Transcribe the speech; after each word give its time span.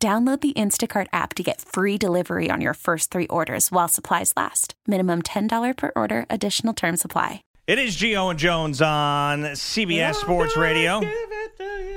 Download 0.00 0.40
the 0.40 0.52
Instacart 0.52 1.08
app 1.12 1.34
to 1.34 1.42
get 1.42 1.60
free 1.60 1.98
delivery 1.98 2.50
on 2.52 2.60
your 2.60 2.74
first 2.74 3.10
three 3.10 3.26
orders 3.26 3.72
while 3.72 3.88
supplies 3.88 4.32
last. 4.36 4.74
Minimum 4.86 5.22
$10 5.22 5.76
per 5.76 5.90
order, 5.96 6.24
additional 6.30 6.72
term 6.72 6.96
supply. 6.96 7.42
It 7.66 7.80
is 7.80 7.96
Gio 7.96 8.30
and 8.30 8.38
Jones 8.38 8.80
on 8.80 9.40
CBS 9.42 10.14
Sports 10.14 10.56
Radio. 10.56 11.02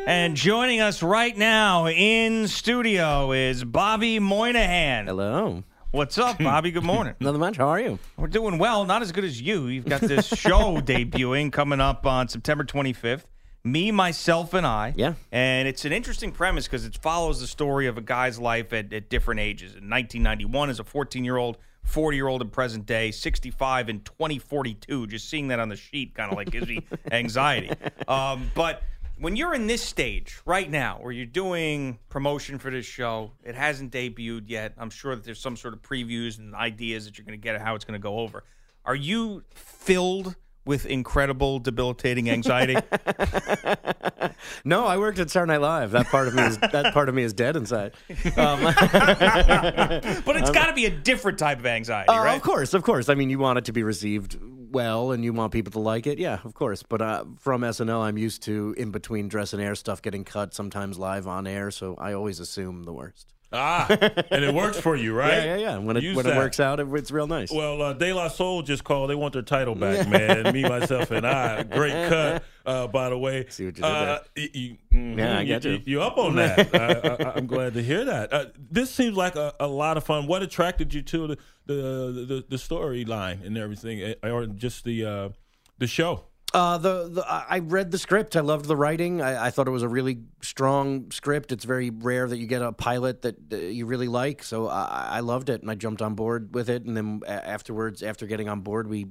And 0.08 0.36
joining 0.36 0.82
us 0.82 1.04
right 1.04 1.38
now 1.38 1.88
in 1.88 2.48
studio 2.48 3.34
is 3.34 3.64
Bobby 3.64 4.18
Moynihan. 4.18 5.06
Hello. 5.06 5.64
What's 5.92 6.18
up, 6.18 6.40
Bobby? 6.40 6.72
Good 6.72 6.84
morning. 6.84 7.14
Nothing 7.20 7.40
much. 7.40 7.58
How 7.58 7.68
are 7.68 7.80
you? 7.80 8.00
We're 8.18 8.28
doing 8.30 8.58
well, 8.58 8.84
not 8.84 9.04
as 9.04 9.12
good 9.12 9.26
as 9.26 9.40
you. 9.40 9.68
You've 9.68 9.86
got 9.86 10.02
this 10.02 10.26
show 10.40 10.82
debuting 10.82 11.52
coming 11.52 11.80
up 11.80 12.08
on 12.08 12.30
September 12.30 12.64
25th. 12.64 13.26
Me, 13.64 13.92
myself, 13.92 14.54
and 14.54 14.66
I. 14.66 14.94
Yeah. 14.96 15.14
And 15.32 15.68
it's 15.68 15.86
an 15.86 15.92
interesting 15.92 16.32
premise 16.32 16.66
because 16.66 16.86
it 16.86 16.98
follows 16.98 17.40
the 17.40 17.48
story 17.48 17.88
of 17.88 17.98
a 17.98 18.02
guy's 18.02 18.40
life 18.40 18.74
at, 18.74 18.92
at 18.92 19.10
different 19.10 19.40
ages. 19.40 19.74
In 19.74 19.90
1991, 19.90 20.72
as 20.72 20.80
a 20.80 20.84
14 20.84 21.24
year 21.24 21.38
old, 21.38 21.58
40 21.84 22.18
year 22.18 22.28
old 22.28 22.42
in 22.42 22.50
present 22.50 22.86
day, 22.86 23.12
65 23.12 23.90
in 23.90 24.02
2042. 24.02 25.08
Just 25.08 25.30
seeing 25.30 25.50
that 25.50 25.60
on 25.60 25.70
the 25.70 25.76
sheet 25.76 26.16
kind 26.16 26.32
of 26.32 26.38
like 26.38 26.50
gives 26.50 26.68
me 26.68 26.82
anxiety. 27.12 27.72
Um, 28.08 28.50
but 28.56 28.82
when 29.20 29.36
you're 29.36 29.54
in 29.54 29.68
this 29.68 29.84
stage 29.84 30.40
right 30.46 30.70
now, 30.70 30.98
where 31.00 31.12
you're 31.12 31.28
doing 31.28 32.00
promotion 32.10 32.58
for 32.58 32.72
this 32.72 32.88
show, 32.88 33.32
it 33.44 33.54
hasn't 33.54 33.92
debuted 33.92 34.46
yet. 34.48 34.74
I'm 34.78 34.90
sure 34.90 35.16
that 35.16 35.24
there's 35.24 35.40
some 35.40 35.56
sort 35.56 35.76
of 35.76 35.82
previews 35.84 36.40
and 36.40 36.56
ideas 36.56 37.06
that 37.06 37.18
you're 37.18 37.26
going 37.26 37.40
to 37.40 37.44
get 37.44 37.56
of 37.56 37.62
how 37.62 37.76
it's 37.76 37.86
going 37.86 38.00
to 38.00 38.04
go 38.04 38.18
over. 38.20 38.44
Are 38.84 38.96
you 38.96 39.44
filled 39.54 40.36
with 40.66 40.86
incredible, 40.86 41.60
debilitating 41.60 42.30
anxiety? 42.30 42.78
No, 44.64 44.86
I 44.86 44.98
worked 44.98 45.20
at 45.20 45.30
Saturday 45.30 45.54
Night 45.54 45.62
Live. 45.62 45.92
That 45.92 46.08
part 46.08 46.28
of 46.28 46.36
me 46.36 46.44
is 46.44 46.58
that 46.58 46.94
part 46.94 47.10
of 47.10 47.16
me 47.16 47.24
is 47.24 47.34
dead 47.34 47.56
inside. 47.56 47.94
Um, 48.38 48.64
but 48.64 50.36
it's 50.36 50.52
got 50.52 50.68
to 50.68 50.74
be 50.74 50.86
a 50.86 50.90
different 50.90 51.40
type 51.40 51.60
of 51.60 51.66
anxiety, 51.66 52.10
uh, 52.10 52.24
right? 52.24 52.36
Of 52.36 52.42
course, 52.42 52.74
of 52.74 52.84
course. 52.84 53.10
I 53.10 53.16
mean, 53.16 53.30
you 53.30 53.40
want 53.40 53.60
it 53.60 53.66
to 53.66 53.74
be 53.74 53.84
received 53.84 54.38
well, 54.72 55.12
and 55.12 55.24
you 55.24 55.34
want 55.34 55.52
people 55.52 55.72
to 55.72 55.80
like 55.80 56.08
it. 56.08 56.20
Yeah, 56.20 56.40
of 56.44 56.54
course. 56.54 56.84
But 56.84 57.02
uh, 57.02 57.26
from 57.40 57.62
SNL, 57.62 58.02
I'm 58.02 58.18
used 58.18 58.44
to 58.44 58.76
in 58.78 58.92
between 58.92 59.28
dress 59.28 59.54
and 59.54 59.62
air 59.62 59.76
stuff 59.76 60.02
getting 60.02 60.24
cut, 60.24 60.54
sometimes 60.54 60.98
live 60.98 61.28
on 61.28 61.48
air. 61.48 61.72
So 61.72 61.96
I 61.98 62.14
always 62.14 62.40
assume 62.40 62.84
the 62.84 62.94
worst. 62.94 63.34
Ah, 63.54 63.86
and 64.32 64.44
it 64.46 64.54
works 64.54 64.80
for 64.80 64.96
you, 64.96 65.14
right? 65.16 65.34
Yeah, 65.34 65.44
yeah, 65.44 65.58
yeah. 65.58 65.78
When 65.78 65.98
it 65.98 66.16
when 66.16 66.26
it 66.26 66.36
works 66.38 66.60
out, 66.60 66.80
it, 66.80 66.88
it's 66.94 67.12
real 67.12 67.28
nice. 67.28 67.52
Well, 67.52 67.82
uh, 67.82 67.94
De 67.94 68.14
La 68.14 68.28
Soul 68.30 68.62
just 68.62 68.84
called. 68.84 69.10
They 69.10 69.16
want 69.16 69.34
their 69.34 69.42
title 69.42 69.76
back, 69.76 70.08
man. 70.08 70.54
Me, 70.54 70.62
myself, 70.64 71.12
and 71.12 71.28
I. 71.28 71.64
Great 71.72 72.10
cut, 72.10 72.44
uh, 72.66 72.88
by 72.88 73.10
the 73.10 73.18
way. 73.18 73.46
See 73.50 73.66
what 73.66 73.78
you 73.78 73.84
did 73.84 73.92
uh, 73.92 74.20
y- 74.38 74.50
you, 74.54 74.78
mhm, 74.94 75.18
Yeah, 75.18 75.40
I 75.40 75.44
get 75.44 75.66
you. 75.66 75.82
You 75.86 76.02
up 76.02 76.18
on 76.18 76.36
that? 76.38 76.74
I, 77.26 77.32
I'm 77.36 77.48
glad 77.48 77.74
to 77.74 77.84
hear 77.84 78.06
that. 78.06 78.32
Uh, 78.32 78.46
this 78.70 78.90
seems 78.90 79.18
like 79.18 79.36
a, 79.36 79.54
a 79.60 79.68
lot 79.68 79.98
of 79.98 80.04
fun. 80.06 80.28
What 80.28 80.42
attracted 80.44 80.94
you 80.94 81.02
to 81.02 81.28
the 81.28 81.38
the 81.66 81.74
the, 81.76 82.46
the 82.50 82.56
storyline 82.56 83.46
and 83.46 83.58
everything, 83.58 84.02
eh, 84.02 84.14
or 84.24 84.46
just 84.46 84.84
the 84.86 85.06
uh, 85.06 85.30
the 85.78 85.88
show? 85.88 86.24
Uh, 86.54 86.78
the, 86.78 87.08
the 87.08 87.26
I 87.26 87.60
read 87.60 87.92
the 87.92 87.98
script. 87.98 88.36
I 88.36 88.42
loved 88.42 88.66
the 88.66 88.76
writing. 88.76 89.22
I, 89.22 89.48
I 89.48 89.50
thought 89.52 89.68
it 89.68 89.72
was 89.72 89.84
a 89.84 89.88
really 89.88 90.20
strong 90.42 91.10
script. 91.10 91.54
It's 91.54 91.64
very 91.64 91.90
rare 91.90 92.28
that 92.28 92.38
you 92.38 92.46
get 92.46 92.62
a 92.62 92.74
pilot 92.74 93.22
that 93.22 93.38
uh, 93.54 93.56
you 93.56 93.86
really 93.86 94.10
like. 94.10 94.44
So 94.44 94.68
I, 94.68 95.08
I 95.12 95.20
loved 95.22 95.50
it, 95.50 95.62
and 95.62 95.72
I 95.72 95.76
jumped 95.76 96.02
on 96.02 96.14
board 96.14 96.54
with 96.54 96.70
it. 96.70 96.84
And 96.84 96.98
then 96.98 97.22
afterwards, 97.26 98.04
after 98.04 98.28
getting 98.28 98.50
on 98.50 98.62
board, 98.62 98.90
we 98.90 99.08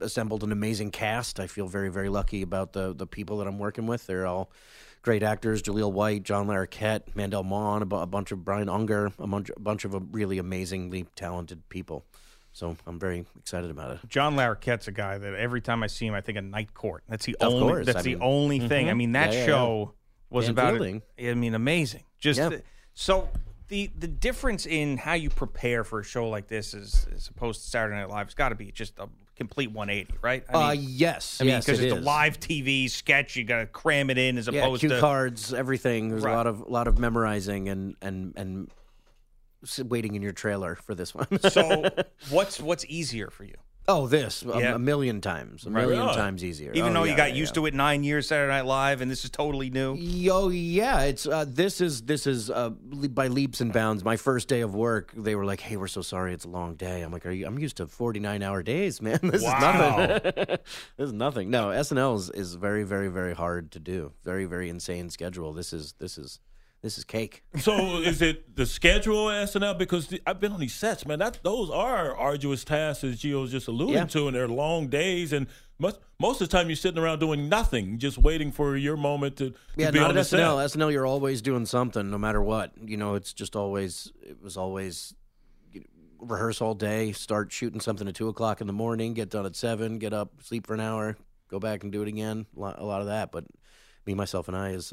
assembled 0.00 0.42
an 0.42 0.52
amazing 0.52 0.90
cast. 0.90 1.40
I 1.40 1.46
feel 1.46 1.66
very 1.66 1.88
very 1.88 2.08
lucky 2.08 2.42
about 2.42 2.72
the 2.72 2.94
the 2.94 3.06
people 3.06 3.38
that 3.38 3.46
I'm 3.46 3.58
working 3.58 3.86
with. 3.86 4.06
They're 4.06 4.26
all 4.26 4.50
great 5.00 5.22
actors: 5.22 5.62
Jaleel 5.62 5.92
White, 5.92 6.24
John 6.24 6.46
Larroquette, 6.46 7.14
Mandel 7.14 7.42
Mon, 7.42 7.82
a, 7.82 7.86
bunch 7.86 8.32
of 8.32 8.44
Brian 8.44 8.68
Unger, 8.68 9.12
a 9.18 9.26
bunch, 9.26 9.50
a 9.56 9.60
bunch 9.60 9.86
of 9.86 10.14
really 10.14 10.36
amazingly 10.36 11.06
talented 11.14 11.66
people. 11.70 12.04
So 12.56 12.74
I'm 12.86 12.98
very 12.98 13.26
excited 13.38 13.70
about 13.70 13.90
it. 13.90 13.98
John 14.08 14.34
Larroquette's 14.34 14.88
a 14.88 14.92
guy 14.92 15.18
that 15.18 15.34
every 15.34 15.60
time 15.60 15.82
I 15.82 15.88
see 15.88 16.06
him, 16.06 16.14
I 16.14 16.22
think 16.22 16.38
of 16.38 16.44
Night 16.44 16.72
Court. 16.72 17.04
That's 17.06 17.26
the 17.26 17.36
Of 17.38 17.52
only. 17.52 17.68
course, 17.68 17.84
That's 17.86 17.98
I 17.98 18.02
the 18.02 18.14
mean- 18.14 18.22
only 18.22 18.60
thing. 18.60 18.88
I 18.88 18.94
mean, 18.94 19.12
that 19.12 19.34
Yeah, 19.34 19.40
yeah, 19.40 19.46
show 19.46 19.92
was 20.30 20.46
Dan 20.46 20.52
about. 20.52 20.70
Fielding. 20.72 21.02
I 21.20 21.34
mean, 21.34 21.54
amazing. 21.54 22.04
Just 22.18 22.38
Yeah. 22.38 22.48
the- 22.48 22.62
so 22.94 23.28
the 23.68 23.90
the 23.98 24.08
difference 24.08 24.64
in 24.64 24.96
how 24.96 25.12
you 25.12 25.28
prepare 25.28 25.84
for 25.84 26.00
a 26.00 26.02
show 26.02 26.30
like 26.30 26.46
this 26.48 26.72
is 26.72 27.06
as 27.14 27.28
opposed 27.28 27.62
to 27.62 27.68
Saturday 27.68 27.96
Night 27.96 28.08
Live 28.08 28.28
has 28.28 28.34
got 28.34 28.48
to 28.48 28.54
be 28.54 28.72
just 28.72 28.98
a 28.98 29.06
complete 29.36 29.70
180, 29.72 30.14
right? 30.22 30.42
I 30.48 30.68
uh, 30.68 30.72
yes, 30.72 31.42
I 31.42 31.44
mean, 31.44 31.50
yes, 31.50 31.66
because 31.66 31.80
it 31.80 31.88
it's 31.92 31.96
a 31.98 32.00
live 32.00 32.40
TV 32.40 32.88
sketch, 32.88 33.36
you 33.36 33.44
got 33.44 33.58
to 33.58 33.66
cram 33.66 34.08
it 34.08 34.16
in 34.16 34.38
as 34.38 34.48
yeah, 34.50 34.62
opposed 34.62 34.80
cue 34.80 34.88
to 34.88 34.98
cards, 34.98 35.52
everything. 35.52 36.08
There's 36.08 36.22
Right. 36.22 36.32
a 36.32 36.36
lot 36.36 36.46
of 36.46 36.60
lot 36.68 36.88
of 36.88 36.98
memorizing 36.98 37.68
and 37.68 37.96
and 38.00 38.32
and 38.34 38.70
waiting 39.84 40.14
in 40.14 40.22
your 40.22 40.32
trailer 40.32 40.74
for 40.76 40.94
this 40.94 41.14
one. 41.14 41.26
So 41.50 41.84
what's 42.30 42.60
what's 42.60 42.84
easier 42.86 43.30
for 43.30 43.44
you? 43.44 43.54
oh, 43.88 44.08
this 44.08 44.42
a, 44.42 44.46
Yeah. 44.58 44.74
a 44.74 44.78
million 44.80 45.20
times, 45.20 45.64
a 45.64 45.70
Right. 45.70 45.82
million 45.86 46.02
Really? 46.06 46.16
times 46.16 46.42
easier. 46.42 46.72
Even 46.74 46.90
Oh, 46.90 46.94
though 46.94 47.04
yeah, 47.04 47.10
you 47.12 47.16
got 47.16 47.30
yeah, 47.30 47.36
used 47.36 47.52
yeah. 47.56 47.62
to 47.62 47.66
it 47.66 47.74
nine 47.74 48.02
years 48.02 48.26
Saturday 48.26 48.50
Night 48.52 48.64
Live, 48.66 49.00
and 49.00 49.08
this 49.08 49.22
is 49.24 49.30
totally 49.30 49.70
new. 49.70 49.94
Yo, 49.94 50.48
yeah, 50.48 51.02
it's 51.02 51.24
uh, 51.24 51.44
this 51.46 51.80
is 51.80 52.02
this 52.02 52.26
is 52.26 52.50
uh, 52.50 52.70
le- 52.90 53.08
by 53.08 53.28
leaps 53.28 53.60
and 53.60 53.72
bounds. 53.72 54.02
My 54.02 54.16
first 54.16 54.48
day 54.48 54.62
of 54.62 54.74
work, 54.74 55.12
they 55.16 55.36
were 55.36 55.44
like, 55.44 55.60
"Hey, 55.60 55.76
we're 55.76 55.86
so 55.86 56.02
sorry, 56.02 56.34
it's 56.34 56.44
a 56.44 56.48
long 56.48 56.74
day." 56.74 57.02
I'm 57.02 57.12
like, 57.12 57.24
"Are 57.26 57.30
you?" 57.30 57.46
I'm 57.46 57.60
used 57.60 57.76
to 57.76 57.86
49 57.86 58.42
hour 58.42 58.60
days, 58.64 59.00
man. 59.00 59.20
This 59.36 59.44
Wow. 59.44 59.54
is 59.54 59.60
nothing. 59.62 60.46
this 60.96 61.06
is 61.06 61.12
nothing. 61.12 61.50
No, 61.50 61.68
SNL 61.68 62.16
is, 62.16 62.30
is 62.30 62.54
very, 62.56 62.82
very, 62.82 63.06
very 63.08 63.34
hard 63.34 63.70
to 63.70 63.78
do. 63.78 64.12
Very, 64.24 64.46
very 64.46 64.68
insane 64.68 65.10
schedule. 65.10 65.52
This 65.52 65.72
is 65.72 65.94
this 66.00 66.18
is 66.18 66.40
this 66.82 66.98
is 66.98 67.04
cake. 67.04 67.42
So 67.58 67.98
is 68.00 68.22
it 68.22 68.54
the 68.56 68.66
schedule 68.66 69.26
SNL? 69.26 69.76
Because 69.78 70.08
the, 70.08 70.20
I've 70.26 70.40
been 70.40 70.52
on 70.52 70.60
these 70.60 70.74
sets, 70.74 71.06
man. 71.06 71.18
That 71.18 71.40
those 71.42 71.70
are 71.70 72.14
arduous 72.16 72.64
tasks, 72.64 73.02
as 73.04 73.20
Gio's 73.20 73.50
just 73.50 73.66
alluding 73.68 73.94
Yeah. 73.94 74.04
to, 74.06 74.26
and 74.28 74.36
they're 74.36 74.48
long 74.48 74.88
days. 74.88 75.32
And 75.32 75.46
most 75.78 75.98
most 76.18 76.40
of 76.40 76.48
the 76.48 76.56
time, 76.56 76.68
you're 76.68 76.76
sitting 76.76 76.98
around 77.02 77.18
doing 77.18 77.48
nothing, 77.48 77.98
just 77.98 78.18
waiting 78.18 78.52
for 78.52 78.76
your 78.76 78.96
moment 78.96 79.36
to, 79.36 79.50
to 79.50 79.56
Yeah, 79.76 79.90
be 79.90 79.98
not 79.98 80.10
on 80.10 80.16
at 80.16 80.20
the 80.20 80.24
set. 80.24 80.40
SNL. 80.40 80.64
SNL, 80.76 80.92
you're 80.92 81.06
always 81.06 81.42
doing 81.42 81.66
something, 81.66 82.10
no 82.10 82.18
matter 82.18 82.40
what. 82.42 82.72
You 82.84 82.96
know, 82.96 83.14
it's 83.14 83.32
just 83.32 83.56
always. 83.56 84.12
It 84.22 84.40
was 84.42 84.56
always 84.56 85.14
you 85.72 85.80
know, 85.80 85.86
rehearse 86.26 86.60
all 86.60 86.74
day, 86.74 87.12
start 87.12 87.52
shooting 87.52 87.80
something 87.80 88.06
at 88.08 88.14
two 88.14 88.28
o'clock 88.28 88.60
in 88.60 88.66
the 88.66 88.72
morning, 88.72 89.12
get 89.14 89.28
done 89.30 89.44
at 89.46 89.56
seven, 89.56 89.98
get 89.98 90.12
up, 90.12 90.32
sleep 90.42 90.66
for 90.66 90.74
an 90.74 90.80
hour, 90.80 91.16
go 91.50 91.58
back 91.58 91.82
and 91.82 91.90
do 91.92 92.00
it 92.02 92.08
again. 92.08 92.46
A 92.56 92.60
lot, 92.60 92.78
a 92.78 92.84
lot 92.84 93.00
of 93.00 93.08
that, 93.08 93.32
but 93.32 93.44
me, 94.06 94.14
myself, 94.14 94.46
and 94.48 94.56
I 94.56 94.70
is 94.70 94.92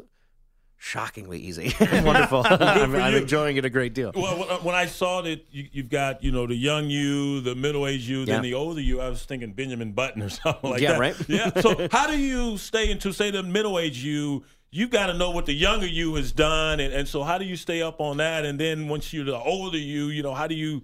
shockingly 0.83 1.39
easy. 1.39 1.73
Wonderful. 2.03 2.43
I'm, 2.49 2.93
I'm 2.95 3.15
enjoying 3.15 3.55
it 3.57 3.63
a 3.63 3.69
great 3.69 3.93
deal. 3.93 4.11
Well, 4.13 4.37
when- 4.39 4.49
uh, 4.49 4.57
when 4.57 4.75
I 4.75 4.85
saw 4.85 5.21
that 5.21 5.45
you, 5.51 5.67
you've 5.71 5.89
got 5.89 6.21
you 6.23 6.31
know 6.31 6.45
the 6.45 6.55
young 6.55 6.89
you, 6.89 7.39
the 7.41 7.55
middle 7.55 7.87
aged 7.87 8.07
you, 8.07 8.25
then 8.25 8.35
Yeah. 8.35 8.41
the 8.41 8.53
older 8.55 8.81
you, 8.81 8.99
I 8.99 9.09
was 9.09 9.23
thinking 9.23 9.53
Benjamin 9.53 9.93
Button 9.93 10.21
or 10.21 10.29
something 10.29 10.69
like 10.71 10.81
Yeah, 10.81 10.91
that. 10.93 10.99
right? 10.99 11.15
Yeah. 11.29 11.51
So 11.61 11.87
how 11.91 12.07
do 12.07 12.17
you 12.17 12.57
stay 12.57 12.91
into 12.91 13.13
say 13.13 13.31
the 13.31 13.43
middle 13.43 13.79
aged 13.79 14.03
you? 14.03 14.43
You've 14.71 14.89
got 14.89 15.05
to 15.07 15.13
know 15.13 15.29
what 15.29 15.45
the 15.45 15.53
younger 15.53 15.85
you 15.85 16.15
has 16.15 16.31
done, 16.31 16.79
and, 16.79 16.91
and 16.91 17.07
so 17.07 17.21
how 17.23 17.37
do 17.37 17.45
you 17.45 17.55
stay 17.55 17.81
up 17.83 18.01
on 18.01 18.17
that? 18.17 18.43
And 18.43 18.59
then 18.59 18.87
once 18.87 19.13
you're 19.13 19.23
the 19.23 19.37
older 19.37 19.77
you, 19.77 20.07
you 20.07 20.23
know, 20.23 20.33
how 20.33 20.47
do 20.47 20.55
you? 20.55 20.81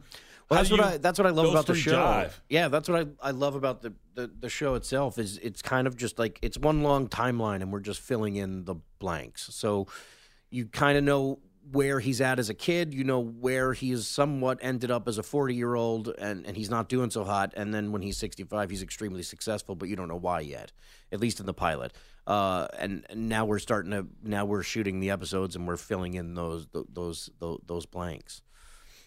Well, 0.50 0.58
that's 0.58 0.72
what 0.72 0.80
I 0.80 0.98
that's 0.98 1.20
what 1.20 1.28
I 1.28 1.30
love 1.30 1.50
about 1.50 1.68
the 1.68 1.76
show. 1.76 1.92
jive? 1.92 2.32
Yeah, 2.50 2.70
that's 2.70 2.90
what 2.90 3.08
I, 3.22 3.28
I 3.28 3.32
love 3.32 3.54
about 3.54 3.82
the, 3.82 3.94
the 4.16 4.32
the 4.40 4.50
show 4.50 4.74
itself 4.74 5.20
is 5.20 5.38
it's 5.38 5.62
kind 5.62 5.86
of 5.86 5.96
just 5.96 6.18
like 6.18 6.40
it's 6.42 6.58
one 6.58 6.82
long 6.82 7.08
timeline 7.08 7.62
and 7.62 7.72
we're 7.72 7.80
just 7.82 8.00
filling 8.00 8.36
in 8.36 8.66
the 8.66 8.76
blanks. 8.98 9.50
So 9.54 9.88
you 10.50 10.66
kind 10.66 10.98
of 10.98 11.04
know 11.04 11.40
where 11.72 12.00
he's 12.00 12.20
at 12.20 12.40
as 12.40 12.50
a 12.50 12.56
kid, 12.56 12.96
you 12.96 13.04
know 13.04 13.20
where 13.20 13.74
he 13.74 13.92
is 13.92 14.08
somewhat 14.08 14.58
ended 14.62 14.90
up 14.90 15.08
as 15.08 15.20
a 15.20 15.22
40-year-old 15.22 16.16
and 16.18 16.48
and 16.48 16.58
he's 16.58 16.72
not 16.72 16.90
doing 16.90 17.12
so 17.12 17.24
hot 17.24 17.54
and 17.56 17.72
then 17.72 17.92
when 17.92 18.02
he's 18.02 18.18
65 18.18 18.72
he's 18.72 18.82
extremely 18.82 19.22
successful 19.22 19.76
but 19.76 19.88
you 19.88 19.96
don't 19.96 20.08
know 20.08 20.16
why 20.16 20.40
yet. 20.40 20.72
At 21.12 21.20
least 21.20 21.40
in 21.40 21.46
the 21.46 21.54
pilot. 21.54 21.94
Uh, 22.26 22.68
and, 22.78 23.06
and 23.10 23.30
now 23.30 23.46
we're 23.46 23.60
starting 23.60 23.92
to 23.92 24.08
now 24.24 24.46
we're 24.46 24.64
shooting 24.64 25.00
the 25.00 25.12
episodes 25.12 25.56
and 25.56 25.68
we're 25.68 25.78
filling 25.78 26.16
in 26.16 26.34
those 26.34 26.68
those 26.74 27.30
those, 27.40 27.60
those 27.68 27.86
blanks. 27.86 28.42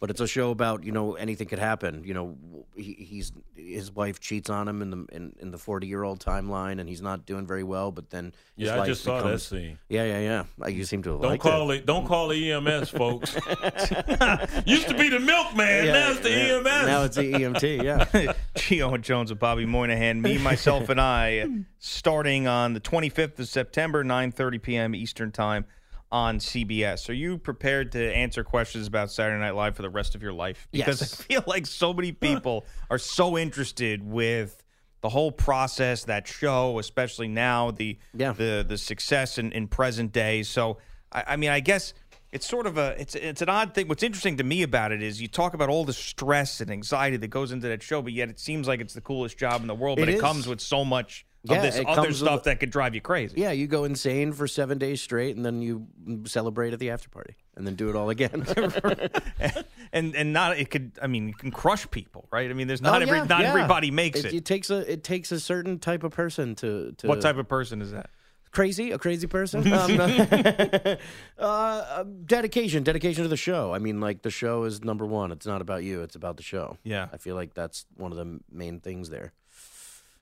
But 0.03 0.11
it's 0.11 0.21
a 0.21 0.27
show 0.27 0.51
about 0.51 0.83
you 0.83 0.91
know 0.91 1.15
anything 1.15 1.47
could 1.47 1.61
happen. 1.61 2.03
You 2.03 2.13
know, 2.13 2.37
he, 2.75 2.95
he's 2.99 3.31
his 3.55 3.93
wife 3.93 4.19
cheats 4.19 4.51
on 4.51 4.67
him 4.67 4.83
in 4.83 4.91
the 4.91 5.07
in, 5.13 5.33
in 5.39 5.53
the 5.53 5.59
forty 5.59 5.87
year 5.87 6.03
old 6.03 6.19
timeline, 6.19 6.81
and 6.81 6.89
he's 6.89 7.01
not 7.01 7.25
doing 7.25 7.47
very 7.47 7.63
well. 7.63 7.93
But 7.93 8.11
then 8.11 8.33
his 8.57 8.67
Yeah, 8.67 8.75
I 8.75 8.79
life 8.79 8.89
just 8.89 9.05
saw 9.05 9.23
that 9.23 9.39
scene. 9.41 9.79
Yeah, 9.89 10.03
yeah, 10.03 10.45
yeah. 10.59 10.69
You 10.69 10.85
seem 10.87 11.05
to 11.05 11.13
have 11.13 11.21
Don't 11.21 11.31
liked 11.31 11.45
call 11.45 11.71
it. 11.71 11.77
it. 11.77 11.87
Don't 11.87 12.05
call 12.05 12.33
it 12.33 12.39
EMS, 12.43 12.91
folks. 12.91 13.35
Used 14.67 14.89
to 14.89 14.97
be 14.99 15.09
the 15.09 15.21
milkman. 15.21 15.87
Yeah, 15.87 15.93
now 15.93 16.11
it's 16.11 16.21
the 16.21 16.31
yeah. 16.31 16.57
EMS. 16.57 16.87
Now 16.89 17.03
it's 17.05 17.17
the 17.17 17.33
EMT. 17.35 17.85
Yeah. 17.85 18.33
Gio 18.57 18.93
and 18.97 19.05
Jones 19.05 19.31
with 19.31 19.39
Bobby 19.39 19.67
Moynihan, 19.67 20.21
me, 20.21 20.37
myself, 20.37 20.89
and 20.89 21.01
I, 21.01 21.47
starting 21.79 22.49
on 22.49 22.75
the 22.75 22.81
25th 22.81 23.39
of 23.39 23.47
September, 23.47 24.03
9:30 24.03 24.63
p.m. 24.63 24.95
Eastern 24.97 25.31
Time 25.31 25.65
on 26.13 26.39
CBS. 26.39 27.09
Are 27.09 27.15
you 27.15 27.39
prepared 27.39 27.93
to 27.93 28.15
answer 28.15 28.45
questions 28.45 28.87
about 28.87 29.11
Saturday 29.11 29.41
Night 29.41 29.57
Live 29.57 29.75
for 29.75 29.83
the 29.83 29.91
rest 29.91 30.15
of 30.15 30.23
your 30.23 30.35
life? 30.35 30.69
Because 30.71 31.01
Yes. 31.01 31.21
I 31.21 31.23
feel 31.25 31.45
like 31.47 31.67
so 31.67 31.93
many 31.95 32.13
people 32.13 32.67
are 32.91 32.99
so 32.99 33.39
interested 33.39 34.03
with 34.07 34.63
the 35.01 35.09
whole 35.09 35.33
process, 35.33 36.05
that 36.05 36.29
show, 36.29 36.79
especially 36.79 37.27
now 37.27 37.73
the 37.73 37.99
Yeah. 38.15 38.33
the 38.33 38.65
the 38.69 38.79
success 38.79 39.39
in, 39.39 39.51
in 39.53 39.67
present 39.67 40.13
day. 40.13 40.43
So 40.45 40.79
I, 41.11 41.25
I 41.29 41.37
mean, 41.37 41.51
I 41.51 41.59
guess 41.61 41.95
it's 42.31 42.47
sort 42.47 42.67
of 42.67 42.77
a 42.79 42.95
it's 43.01 43.15
it's 43.15 43.43
an 43.43 43.49
odd 43.49 43.75
thing. 43.75 43.89
What's 43.89 44.03
interesting 44.03 44.37
to 44.37 44.45
me 44.45 44.63
about 44.63 44.93
it 44.93 45.03
is 45.03 45.21
you 45.21 45.29
talk 45.29 45.55
about 45.55 45.71
all 45.71 45.85
the 45.85 45.93
stress 45.93 46.61
and 46.61 46.71
anxiety 46.71 47.17
that 47.17 47.29
goes 47.29 47.51
into 47.53 47.67
that 47.69 47.83
show, 47.83 48.01
but 48.03 48.13
yet 48.13 48.29
it 48.29 48.39
seems 48.39 48.69
like 48.69 48.81
it's 48.81 48.95
the 48.95 49.01
coolest 49.01 49.39
job 49.39 49.63
in 49.63 49.67
the 49.67 49.75
world. 49.75 49.99
But 49.99 50.09
It 50.09 50.17
it, 50.17 50.21
comes 50.21 50.47
with 50.47 50.61
so 50.61 50.85
much 50.85 51.27
Yeah, 51.45 51.57
of 51.57 51.63
this 51.63 51.75
other 51.77 51.85
comes 51.97 52.07
with 52.09 52.17
stuff 52.19 52.45
that 52.45 52.61
could 52.61 52.71
drive 52.71 52.95
you 52.95 53.01
crazy. 53.01 53.41
Yeah, 53.41 53.51
you 53.51 53.67
go 53.67 53.83
insane 53.85 54.33
for 54.33 54.47
seven 54.47 54.79
days 54.79 55.03
straight, 55.03 55.35
and 55.35 55.45
then 55.45 55.61
you 55.61 55.87
celebrate 56.25 56.73
at 56.73 56.79
the 56.79 56.91
after 56.91 57.09
party, 57.09 57.35
and 57.57 57.67
then 57.67 57.75
do 57.75 57.89
it 57.91 57.97
all 57.97 58.11
again. 58.11 58.47
and 59.93 60.15
and 60.15 60.33
not 60.33 60.57
it 60.59 60.71
could. 60.71 60.93
I 61.03 61.07
mean, 61.09 61.29
you 61.29 61.35
can 61.35 61.51
crush 61.51 61.91
people, 61.91 62.29
right? 62.31 62.49
I 62.49 62.53
mean, 62.55 62.69
there's 62.69 62.81
Oh, 62.81 62.85
not 62.85 63.03
every 63.03 63.19
yeah, 63.19 63.25
not 63.25 63.41
yeah. 63.41 63.49
everybody 63.51 63.91
makes 63.91 64.21
it, 64.21 64.27
it. 64.27 64.35
It 64.35 64.45
takes 64.45 64.71
a 64.71 64.91
it 64.91 65.03
takes 65.03 65.33
a 65.33 65.41
certain 65.41 65.79
type 65.81 66.05
of 66.05 66.13
person 66.13 66.55
to, 66.57 66.93
to 66.99 67.09
What 67.09 67.21
type 67.21 67.37
of 67.39 67.49
person 67.49 67.83
is 67.83 67.91
that? 67.91 68.09
crazy 68.53 68.91
a 68.93 68.99
crazy 68.99 69.27
person 69.27 69.61
um, 69.73 69.99
uh, 71.39 72.05
dedication 72.27 72.83
dedication 72.83 73.23
to 73.23 73.29
the 73.29 73.35
show 73.37 73.73
i 73.73 73.79
mean 73.79 73.99
like 73.99 74.21
the 74.21 74.31
show 74.31 74.65
is 74.65 74.85
number 74.85 75.07
one 75.07 75.33
it's 75.33 75.47
not 75.47 75.63
about 75.63 75.83
you 75.85 76.03
it's 76.03 76.17
about 76.17 76.37
the 76.37 76.43
show 76.43 76.77
Yeah. 76.85 77.09
i 77.13 77.17
feel 77.17 77.35
like 77.35 77.55
that's 77.55 77.87
one 77.97 78.13
of 78.13 78.19
the 78.19 78.41
main 78.51 78.81
things 78.81 79.09
there 79.09 79.33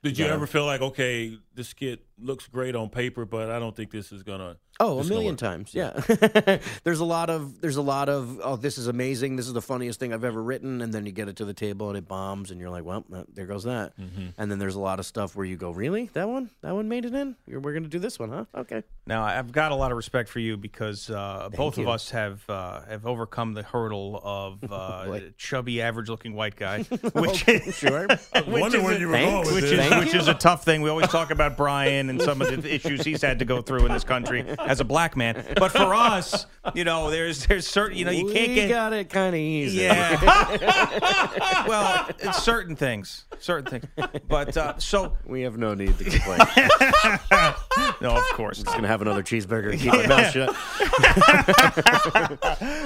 Did 0.03 0.17
you 0.17 0.25
Yeah. 0.25 0.33
ever 0.33 0.47
feel 0.47 0.65
like, 0.65 0.81
okay, 0.81 1.37
this 1.53 1.69
skit 1.69 2.01
looks 2.21 2.47
great 2.47 2.75
on 2.75 2.89
paper, 2.89 3.25
but 3.25 3.49
I 3.49 3.59
don't 3.59 3.75
think 3.75 3.91
this 3.91 4.11
is 4.11 4.23
gonna. 4.23 4.57
Oh, 4.79 4.93
a 4.93 4.95
this 4.97 5.05
is 5.05 5.09
gonna 5.09 5.19
million 5.19 5.35
times. 5.35 5.75
Yeah. 5.75 5.91
there's 6.83 6.99
a 7.01 7.05
lot 7.05 7.29
of 7.29 7.61
there's 7.61 7.75
a 7.75 7.81
lot 7.81 8.09
of 8.09 8.39
oh, 8.43 8.55
this 8.55 8.77
is 8.77 8.87
amazing. 8.87 9.35
This 9.35 9.47
is 9.47 9.53
the 9.53 9.61
funniest 9.61 9.99
thing 9.99 10.13
I've 10.13 10.23
ever 10.23 10.41
written, 10.41 10.81
and 10.81 10.93
then 10.93 11.05
you 11.05 11.11
get 11.11 11.27
it 11.27 11.35
to 11.37 11.45
the 11.45 11.53
table 11.53 11.89
and 11.89 11.97
it 11.97 12.07
bombs, 12.07 12.51
and 12.51 12.59
you're 12.59 12.69
like, 12.69 12.83
well, 12.83 13.05
uh, 13.13 13.23
there 13.33 13.45
goes 13.45 13.63
that. 13.65 13.97
Mm-hmm. 13.97 14.27
And 14.37 14.51
then 14.51 14.59
there's 14.59 14.75
a 14.75 14.79
lot 14.79 14.99
of 14.99 15.05
stuff 15.05 15.35
where 15.35 15.45
you 15.45 15.55
go, 15.57 15.71
really, 15.71 16.09
that 16.13 16.27
one, 16.27 16.49
that 16.61 16.73
one 16.73 16.87
made 16.89 17.05
it 17.05 17.13
in. 17.13 17.35
You're, 17.45 17.59
we're 17.59 17.73
gonna 17.73 17.87
do 17.87 17.99
this 17.99 18.17
one, 18.17 18.29
huh? 18.29 18.45
Okay. 18.55 18.83
Now, 19.05 19.23
I've 19.23 19.51
got 19.51 19.71
a 19.71 19.75
lot 19.75 19.91
of 19.91 19.97
respect 19.97 20.29
for 20.29 20.39
you 20.39 20.57
because 20.57 21.09
uh, 21.09 21.49
both 21.55 21.77
of 21.77 21.87
us 21.87 22.09
have 22.11 22.47
uh, 22.49 22.81
have 22.85 23.05
overcome 23.05 23.53
the 23.53 23.63
hurdle 23.63 24.19
of 24.23 24.63
uh, 24.71 25.05
Boy. 25.05 25.33
chubby, 25.37 25.81
average-looking 25.81 26.33
white 26.33 26.55
guy, 26.55 26.83
which 27.13 27.47
is 27.47 27.75
Sure. 27.75 28.07
I 28.33 28.41
was 28.41 28.61
wondering 28.61 28.83
is 28.83 28.87
where 28.87 28.95
a- 28.95 28.99
you 28.99 29.07
were 29.07 29.13
going 29.13 29.39
with 29.45 29.55
which 29.55 29.63
is 29.71 29.99
which 29.99 30.15
is 30.15 30.27
a 30.27 30.33
tough 30.33 30.63
thing. 30.63 30.81
We 30.81 30.89
always 30.89 31.07
talk 31.07 31.31
about 31.31 31.57
Brian 31.57 32.09
and 32.11 32.21
some 32.21 32.41
of 32.41 32.47
the 32.49 32.73
issues 32.73 33.03
he's 33.03 33.21
had 33.21 33.39
to 33.39 33.45
go 33.45 33.61
through 33.61 33.85
in 33.85 33.91
this 33.91 34.03
country 34.03 34.45
as 34.59 34.79
a 34.79 34.83
black 34.83 35.17
man. 35.17 35.43
But 35.55 35.71
for 35.71 35.95
us, 35.95 36.45
you 36.75 36.83
know, 36.83 37.09
there's 37.09 37.47
there's 37.47 37.65
certain 37.65 37.97
you 37.97 38.05
know 38.05 38.11
you 38.11 38.25
can't 38.31 38.49
we 38.49 38.55
get 38.55 38.69
got 38.69 38.93
it 38.93 39.09
kind 39.09 39.33
of 39.33 39.39
easy. 39.39 39.81
yeah. 39.83 40.19
well, 41.67 42.07
it's 42.19 42.43
certain 42.43 42.75
things, 42.75 43.25
certain 43.39 43.79
things. 43.79 43.85
But 44.27 44.55
uh, 44.55 44.77
so 44.77 45.17
We 45.25 45.41
have 45.41 45.57
no 45.57 45.73
need 45.73 45.97
to 45.97 46.03
complain. 46.03 46.39
no, 48.01 48.15
of 48.15 48.23
course. 48.33 48.59
I'm 48.59 48.65
Just 48.65 48.75
gonna 48.75 48.87
have 48.87 49.01
another 49.01 49.23
cheeseburger 49.23 49.71
and 49.71 49.79
keep 49.79 49.93
my 49.93 50.07
mouth 50.07 50.31
shut. 50.31 50.55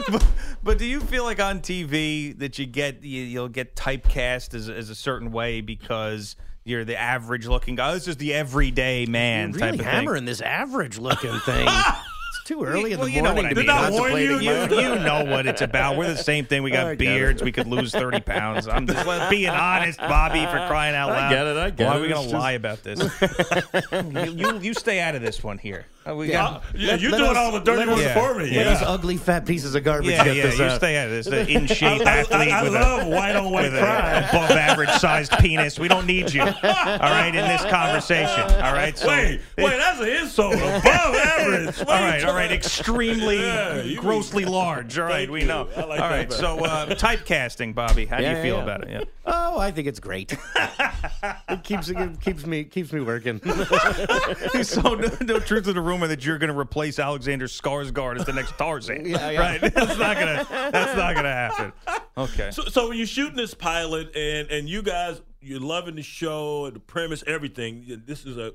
but, 0.12 0.26
but 0.64 0.78
do 0.78 0.86
you 0.86 1.02
feel 1.02 1.24
like 1.24 1.40
on 1.40 1.60
TV 1.60 2.38
that 2.40 2.60
you 2.60 2.66
get 2.66 3.04
you, 3.04 3.24
you'll 3.24 3.50
get 3.50 3.76
typecast 3.76 4.54
as, 4.54 4.70
as 4.70 4.90
a 4.90 4.96
certain 4.96 5.32
way 5.32 5.62
because 5.62 6.36
you're 6.66 6.84
the 6.84 6.98
average 7.00 7.46
looking 7.48 7.76
guy? 7.76 7.92
Oh, 7.92 7.94
this 7.94 8.08
is 8.08 8.18
the 8.18 8.34
everyday 8.34 9.06
man 9.06 9.52
You're 9.52 9.60
type 9.60 9.72
really 9.74 9.80
of 9.80 9.86
thing. 9.86 9.94
hammering 9.94 10.26
this 10.26 10.42
average 10.42 10.98
looking 10.98 11.38
thing. 11.42 11.68
it's 11.70 12.44
too 12.46 12.64
early 12.64 12.92
in 12.92 12.98
Well, 12.98 13.08
the 13.08 13.14
you 13.14 13.22
know 13.22 13.34
morning 13.36 13.44
what 13.44 13.46
I 13.46 13.50
to 13.50 13.56
mean. 13.56 13.66
be 13.66 13.68
Did 13.68 13.70
I 13.70 13.90
warn 13.92 14.12
contemplating 14.12 14.42
you? 14.72 14.78
You, 14.82 14.82
you 14.96 15.00
know 15.00 15.26
what 15.26 15.46
it's 15.46 15.62
about. 15.62 15.96
We're 15.96 16.08
the 16.08 16.18
same 16.18 16.46
thing. 16.46 16.64
We 16.64 16.72
I 16.74 16.90
got 16.90 16.98
beards. 16.98 17.44
We 17.44 17.52
could 17.52 17.68
lose 17.68 17.92
30 17.92 18.22
pounds. 18.22 18.68
I'm 18.68 18.88
just 18.88 19.06
being 19.30 19.50
honest, 19.50 20.00
Bobby, 20.00 20.44
for 20.46 20.66
crying 20.68 20.96
out 20.96 21.12
I 21.12 21.14
loud. 21.14 21.30
get 21.30 21.48
it, 21.48 21.58
I 21.58 21.70
get 21.70 21.88
Why 21.88 21.94
it. 21.94 21.98
are 21.98 22.02
we 22.02 22.08
going 22.10 22.26
to 22.26 22.32
just- 22.32 22.34
lie 22.42 22.52
about 22.54 22.84
this? 22.84 23.00
you, 24.36 24.48
you, 24.54 24.60
you 24.60 24.74
stay 24.74 25.00
out 25.00 25.14
of 25.14 25.22
this 25.22 25.44
one 25.44 25.60
here. 25.60 25.86
Uh, 26.08 26.14
we 26.16 26.28
got, 26.28 26.64
Yeah, 26.76 26.92
Let- 26.92 27.00
you're 27.02 27.12
let 27.12 27.18
doing 27.18 27.32
us- 27.32 27.38
all 27.38 27.52
the 27.52 27.60
dirty 27.60 27.90
work 27.90 28.00
Yeah. 28.00 28.14
for 28.14 28.36
me. 28.36 28.54
Yeah. 28.54 28.70
these 28.76 28.84
ugly 28.84 29.18
fat 29.18 29.44
pieces 29.46 29.74
of 29.74 29.84
garbage 29.84 30.12
yeah, 30.12 30.24
yeah, 30.26 30.44
this 30.44 30.60
you 30.60 30.66
out. 30.66 30.78
stay 30.78 30.98
out 30.98 31.06
of 31.08 31.12
this. 31.14 31.26
The 31.26 31.48
in 31.50 31.66
shape 31.66 32.02
I, 32.06 32.20
athlete 32.20 32.52
I, 32.52 32.60
I 32.60 32.64
with 32.64 32.74
love 32.74 33.08
a 33.08 33.10
white 33.10 33.36
on 33.36 33.52
white 33.52 33.72
crime. 33.72 34.24
above 34.30 34.52
average 34.52 34.90
sized 34.92 35.32
penis. 35.40 35.80
We 35.80 35.88
don't 35.88 36.06
need 36.06 36.32
you. 36.32 36.42
All 36.42 36.48
right, 36.54 37.30
in 37.34 37.48
this 37.48 37.64
conversation. 37.66 38.42
All 38.62 38.74
right, 38.74 38.96
so 38.98 39.08
Wait, 39.08 39.42
wait, 39.58 39.78
that's 39.78 40.00
an 40.00 40.10
insult. 40.10 40.54
Above 40.56 40.86
average. 41.16 41.80
all 41.80 41.86
right, 41.86 42.24
all 42.24 42.36
right, 42.36 42.52
extremely 42.52 43.40
Yeah, 43.40 43.84
grossly 43.96 44.46
large. 44.46 45.00
All 45.00 45.06
right, 45.08 45.30
we 45.30 45.42
you. 45.42 45.48
know. 45.48 45.68
I 45.76 45.84
like 45.86 46.00
all 46.02 46.10
that 46.10 46.32
so 46.34 46.60
uh, 46.64 46.86
typecasting, 46.88 47.74
Bobby. 47.74 48.06
How 48.06 48.18
do 48.18 48.24
you 48.30 48.36
feel 48.44 48.58
yeah. 48.58 48.64
about 48.64 48.84
it? 48.84 48.90
Yeah. 48.92 49.02
Oh, 49.26 49.58
I 49.58 49.72
think 49.72 49.88
it's 49.88 50.00
great. 50.00 50.34
it 51.50 51.64
keeps 51.64 51.90
it 51.90 52.22
keeps 52.22 52.46
me 52.46 52.64
keeps 52.64 52.94
me 52.94 53.02
working. 53.02 53.42
so 54.64 54.82
no, 54.96 55.10
no 55.22 55.40
truth 55.40 55.64
to 55.66 55.74
the 55.74 55.82
rumor 55.96 56.08
that 56.08 56.26
you're 56.26 56.38
going 56.38 56.52
to 56.54 56.60
replace 56.60 57.00
Alexander 57.00 57.48
Skarsgård 57.48 58.20
as 58.20 58.26
the 58.26 58.34
next 58.34 58.58
Tarzan. 58.58 59.06
Yeah, 59.16 59.30
yeah. 59.32 59.40
Right? 59.40 59.62
That's 59.74 59.98
not 59.98 60.18
gonna. 60.18 60.46
That's 60.50 60.98
not 60.98 61.16
gonna 61.16 61.32
happen. 61.34 61.74
Okay. 62.18 62.52
So, 62.52 62.64
so 62.66 62.90
when 62.90 62.98
you're 62.98 63.08
shooting 63.08 63.36
this 63.36 63.54
pilot 63.54 64.16
and 64.16 64.50
and 64.50 64.68
you 64.70 64.82
guys 64.82 65.22
you're 65.42 65.60
loving 65.60 65.96
the 65.96 66.02
show 66.02 66.66
and 66.66 66.76
the 66.76 66.80
premise, 66.80 67.24
everything. 67.28 68.02
This 68.06 68.26
is 68.26 68.38
a 68.38 68.54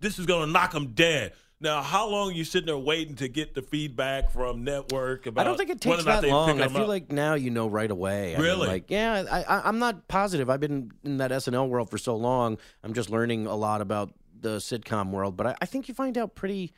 this 0.00 0.18
is 0.18 0.26
gonna 0.26 0.50
knock 0.50 0.72
them 0.72 0.88
dead. 0.94 1.32
Now, 1.58 1.80
how 1.80 2.08
long 2.08 2.30
are 2.30 2.34
you 2.34 2.44
sitting 2.44 2.66
there 2.66 2.76
waiting 2.76 3.14
to 3.16 3.28
get 3.28 3.54
the 3.54 3.62
feedback 3.62 4.30
from 4.30 4.62
network 4.64 5.26
about? 5.26 5.40
I 5.40 5.44
don't 5.48 5.56
think 5.56 5.70
it 5.70 5.80
takes 5.80 6.04
that 6.04 6.20
they 6.20 6.30
long. 6.30 6.48
picking 6.48 6.62
I 6.62 6.68
feel 6.68 6.82
up? 6.82 6.88
like 6.88 7.10
now 7.10 7.32
you 7.34 7.50
know 7.50 7.66
right 7.66 7.90
away. 7.90 8.34
I 8.34 8.38
mean, 8.38 8.46
Really? 8.46 8.68
like, 8.68 8.90
yeah, 8.90 9.24
I, 9.30 9.42
I, 9.42 9.68
I'm 9.68 9.78
not 9.78 10.06
positive. 10.06 10.50
I've 10.50 10.60
been 10.60 10.90
in 11.02 11.16
that 11.18 11.30
SNL 11.30 11.68
world 11.68 11.88
for 11.90 11.96
so 11.96 12.14
long. 12.14 12.58
I'm 12.84 12.92
just 12.92 13.08
learning 13.08 13.46
a 13.46 13.54
lot 13.56 13.80
about 13.80 14.12
the 14.40 14.56
sitcom 14.58 15.10
world. 15.10 15.36
But 15.36 15.48
I, 15.48 15.54
I 15.62 15.66
think 15.66 15.88
you 15.88 15.94
find 15.94 16.16
out 16.16 16.34
pretty, 16.34 16.72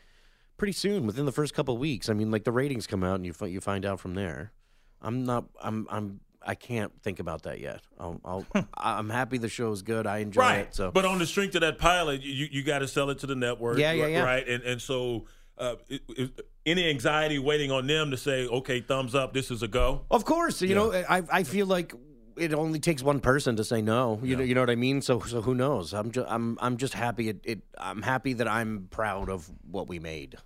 pretty 0.56 0.72
soon 0.72 1.06
within 1.06 1.26
the 1.26 1.32
first 1.32 1.54
couple 1.54 1.74
of 1.74 1.80
weeks. 1.80 2.08
I 2.08 2.12
mean, 2.12 2.30
like 2.30 2.44
the 2.44 2.52
ratings 2.52 2.86
come 2.86 3.04
out 3.04 3.16
and 3.16 3.26
you 3.26 3.34
you 3.46 3.60
find 3.60 3.84
out 3.84 4.00
from 4.00 4.14
there. 4.14 4.52
I'm 5.00 5.24
not. 5.24 5.46
I'm. 5.62 5.86
I'm. 5.90 6.20
I 6.40 6.54
can't 6.54 6.92
think 7.02 7.18
about 7.18 7.42
that 7.42 7.60
yet. 7.60 7.80
I'll, 7.98 8.20
I'll, 8.24 8.46
I'm 8.74 9.10
happy 9.10 9.38
the 9.38 9.48
show 9.48 9.72
is 9.72 9.82
good. 9.82 10.06
I 10.06 10.18
enjoy 10.18 10.40
right. 10.40 10.58
it. 10.60 10.74
So 10.74 10.90
but 10.90 11.04
on 11.04 11.18
the 11.18 11.26
strength 11.26 11.54
of 11.54 11.60
that 11.62 11.78
pilot, 11.78 12.22
you 12.22 12.48
you 12.50 12.62
got 12.62 12.80
to 12.80 12.88
sell 12.88 13.10
it 13.10 13.18
to 13.20 13.26
the 13.26 13.34
network. 13.34 13.78
Yeah, 13.78 13.92
yeah, 13.92 14.04
ri- 14.04 14.12
yeah. 14.12 14.22
Right, 14.22 14.48
and 14.48 14.62
and 14.62 14.82
so. 14.82 15.26
Uh, 15.60 15.74
it, 15.88 16.02
it, 16.10 16.30
any 16.64 16.88
anxiety 16.88 17.36
waiting 17.36 17.72
on 17.72 17.88
them 17.88 18.12
to 18.12 18.16
say, 18.16 18.46
okay, 18.46 18.80
thumbs 18.80 19.12
up, 19.16 19.32
this 19.32 19.50
is 19.50 19.60
a 19.60 19.66
go? 19.66 20.04
Of 20.08 20.24
course, 20.24 20.62
you 20.62 20.76
know, 20.76 20.92
I 20.92 21.24
I 21.32 21.42
feel 21.42 21.66
like 21.66 21.92
it 22.38 22.54
only 22.54 22.78
takes 22.80 23.02
one 23.02 23.20
person 23.20 23.56
to 23.56 23.64
say 23.64 23.82
no. 23.82 24.20
You 24.22 24.36
know, 24.36 24.42
you 24.42 24.54
know 24.54 24.62
what 24.62 24.70
I 24.70 24.76
mean. 24.76 25.02
So 25.02 25.20
so 25.20 25.40
who 25.42 25.54
knows? 25.54 25.92
I'm 25.94 26.10
just 26.10 26.26
I'm 26.30 26.58
I'm 26.60 26.76
just 26.76 26.94
happy. 26.94 27.28
It, 27.28 27.40
it 27.44 27.62
I'm 27.78 28.02
happy 28.02 28.32
that 28.34 28.48
I'm 28.48 28.88
proud 28.90 29.28
of 29.28 29.50
what 29.70 29.88
we 29.88 29.98
made. 29.98 30.36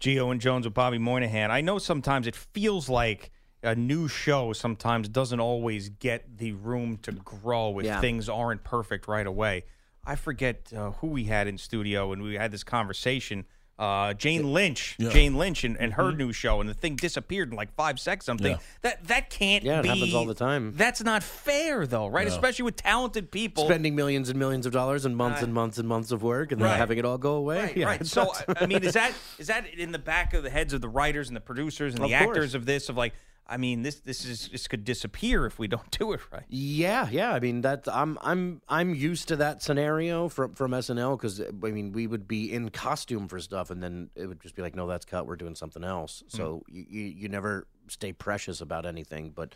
Gio 0.00 0.30
and 0.32 0.40
Jones 0.40 0.64
with 0.66 0.74
Bobby 0.74 0.98
Moynihan. 0.98 1.50
I 1.50 1.60
know 1.60 1.78
sometimes 1.78 2.26
it 2.26 2.34
feels 2.34 2.88
like 2.88 3.30
a 3.62 3.74
new 3.74 4.08
show 4.08 4.54
sometimes 4.54 5.08
doesn't 5.08 5.40
always 5.40 5.90
get 5.90 6.38
the 6.38 6.52
room 6.52 6.96
to 7.02 7.12
grow 7.12 7.78
if 7.78 7.84
Yeah. 7.84 8.00
things 8.00 8.28
aren't 8.28 8.64
perfect 8.64 9.06
right 9.06 9.26
away. 9.26 9.64
I 10.02 10.16
forget 10.16 10.72
uh, 10.74 10.92
who 10.92 11.08
we 11.08 11.24
had 11.24 11.46
in 11.46 11.58
studio 11.58 12.12
and 12.12 12.22
we 12.22 12.36
had 12.36 12.50
this 12.52 12.64
conversation. 12.64 13.44
Uh, 13.80 14.12
Jane 14.12 14.52
Lynch, 14.52 14.96
Jane 15.00 15.38
Lynch, 15.38 15.64
and, 15.64 15.74
and 15.80 15.94
her 15.94 16.12
new 16.12 16.34
show, 16.34 16.60
and 16.60 16.68
the 16.68 16.74
thing 16.74 16.96
disappeared 16.96 17.48
in 17.50 17.56
like 17.56 17.72
five 17.74 17.98
seconds. 17.98 18.26
Something 18.26 18.52
Yeah. 18.52 18.58
that 18.82 19.08
that 19.08 19.30
can't. 19.30 19.64
Yeah, 19.64 19.78
it 19.78 19.84
be, 19.84 19.88
happens 19.88 20.12
all 20.12 20.26
the 20.26 20.34
time. 20.34 20.74
That's 20.76 21.02
not 21.02 21.22
fair, 21.22 21.86
though, 21.86 22.06
right? 22.08 22.28
Especially 22.28 22.64
with 22.64 22.76
talented 22.76 23.30
people. 23.30 23.64
Spending 23.64 23.94
millions 23.96 24.28
and 24.28 24.38
millions 24.38 24.66
of 24.66 24.72
dollars 24.74 25.06
and 25.06 25.16
months 25.16 25.36
Right. 25.36 25.44
and 25.44 25.54
months 25.54 25.78
and 25.78 25.88
months 25.88 26.12
of 26.12 26.22
work 26.22 26.52
and 26.52 26.60
then 26.60 26.76
having 26.76 26.98
it 26.98 27.06
all 27.06 27.16
go 27.16 27.36
away. 27.36 27.62
Right, 27.62 27.76
yeah, 27.78 27.86
right. 27.86 28.06
So. 28.06 28.30
I 28.48 28.54
I 28.60 28.66
mean, 28.66 28.84
is 28.84 28.92
that 28.92 29.14
is 29.38 29.46
that 29.46 29.66
in 29.72 29.92
the 29.92 29.98
back 29.98 30.34
of 30.34 30.42
the 30.42 30.50
heads 30.50 30.74
of 30.74 30.82
the 30.82 30.88
writers 30.88 31.28
and 31.28 31.36
the 31.36 31.40
producers 31.40 31.94
and 31.94 32.04
the 32.04 32.08
course. 32.08 32.20
actors 32.20 32.54
of 32.54 32.66
this? 32.66 32.90
Of 32.90 32.98
like, 32.98 33.14
I 33.50 33.56
mean, 33.56 33.82
this 33.82 33.96
this 34.00 34.24
is 34.24 34.48
this 34.48 34.68
could 34.68 34.84
disappear 34.84 35.44
if 35.44 35.58
we 35.58 35.66
don't 35.66 35.90
do 35.98 36.12
it 36.12 36.20
right. 36.32 36.44
Yeah, 36.48 37.08
yeah. 37.10 37.32
I 37.34 37.40
mean, 37.40 37.60
that's 37.60 37.88
I'm 37.88 38.16
I'm 38.22 38.62
I'm 38.68 38.94
used 38.94 39.26
to 39.28 39.36
that 39.36 39.60
scenario 39.62 40.28
from 40.28 40.54
from 40.54 40.70
SNL 40.70 41.18
because 41.18 41.40
I 41.40 41.70
mean 41.70 41.90
we 41.92 42.06
would 42.06 42.28
be 42.28 42.52
in 42.52 42.70
costume 42.70 43.26
for 43.26 43.40
stuff 43.40 43.70
and 43.70 43.82
then 43.82 44.10
it 44.14 44.26
would 44.26 44.40
just 44.40 44.54
be 44.54 44.62
like, 44.62 44.76
no, 44.76 44.86
that's 44.86 45.04
cut. 45.04 45.26
We're 45.26 45.36
doing 45.36 45.56
something 45.56 45.82
else. 45.82 46.22
So 46.28 46.62
you, 46.68 46.86
you 46.88 47.02
you 47.02 47.28
never 47.28 47.66
stay 47.88 48.12
precious 48.12 48.60
about 48.60 48.86
anything. 48.86 49.30
But 49.34 49.54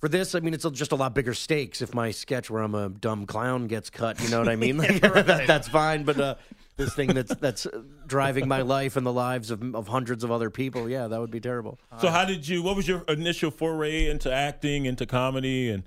For 0.00 0.08
this, 0.08 0.34
I 0.34 0.40
mean, 0.40 0.54
it's 0.54 0.68
just 0.70 0.92
a 0.92 0.96
lot 0.96 1.14
bigger 1.14 1.34
stakes. 1.34 1.82
If 1.82 1.94
my 1.94 2.10
sketch 2.12 2.50
where 2.50 2.62
I'm 2.62 2.74
a 2.74 2.88
dumb 2.88 3.26
clown 3.26 3.66
gets 3.68 3.90
cut, 3.90 4.20
you 4.20 4.28
know 4.28 4.38
what 4.38 4.48
I 4.48 4.56
mean? 4.56 4.76
Like, 4.78 5.00
that, 5.26 5.46
that's 5.46 5.68
fine. 5.68 6.04
But 6.04 6.20
uh, 6.20 6.34
this 6.78 6.94
thing 6.94 7.08
that's 7.08 7.34
that's 7.34 7.66
driving 8.06 8.48
my 8.48 8.62
life 8.62 8.96
and 8.96 9.04
the 9.04 9.12
lives 9.12 9.50
of, 9.50 9.62
of 9.74 9.88
hundreds 9.88 10.24
of 10.24 10.30
other 10.30 10.48
people, 10.48 10.88
yeah, 10.88 11.06
that 11.08 11.20
would 11.20 11.30
be 11.30 11.40
terrible. 11.40 11.78
So 12.00 12.08
how 12.08 12.24
did 12.24 12.48
you? 12.48 12.62
What 12.62 12.76
was 12.76 12.88
your 12.88 13.02
initial 13.08 13.50
foray 13.50 14.08
into 14.08 14.32
acting, 14.32 14.86
into 14.86 15.04
comedy, 15.04 15.68
and 15.70 15.82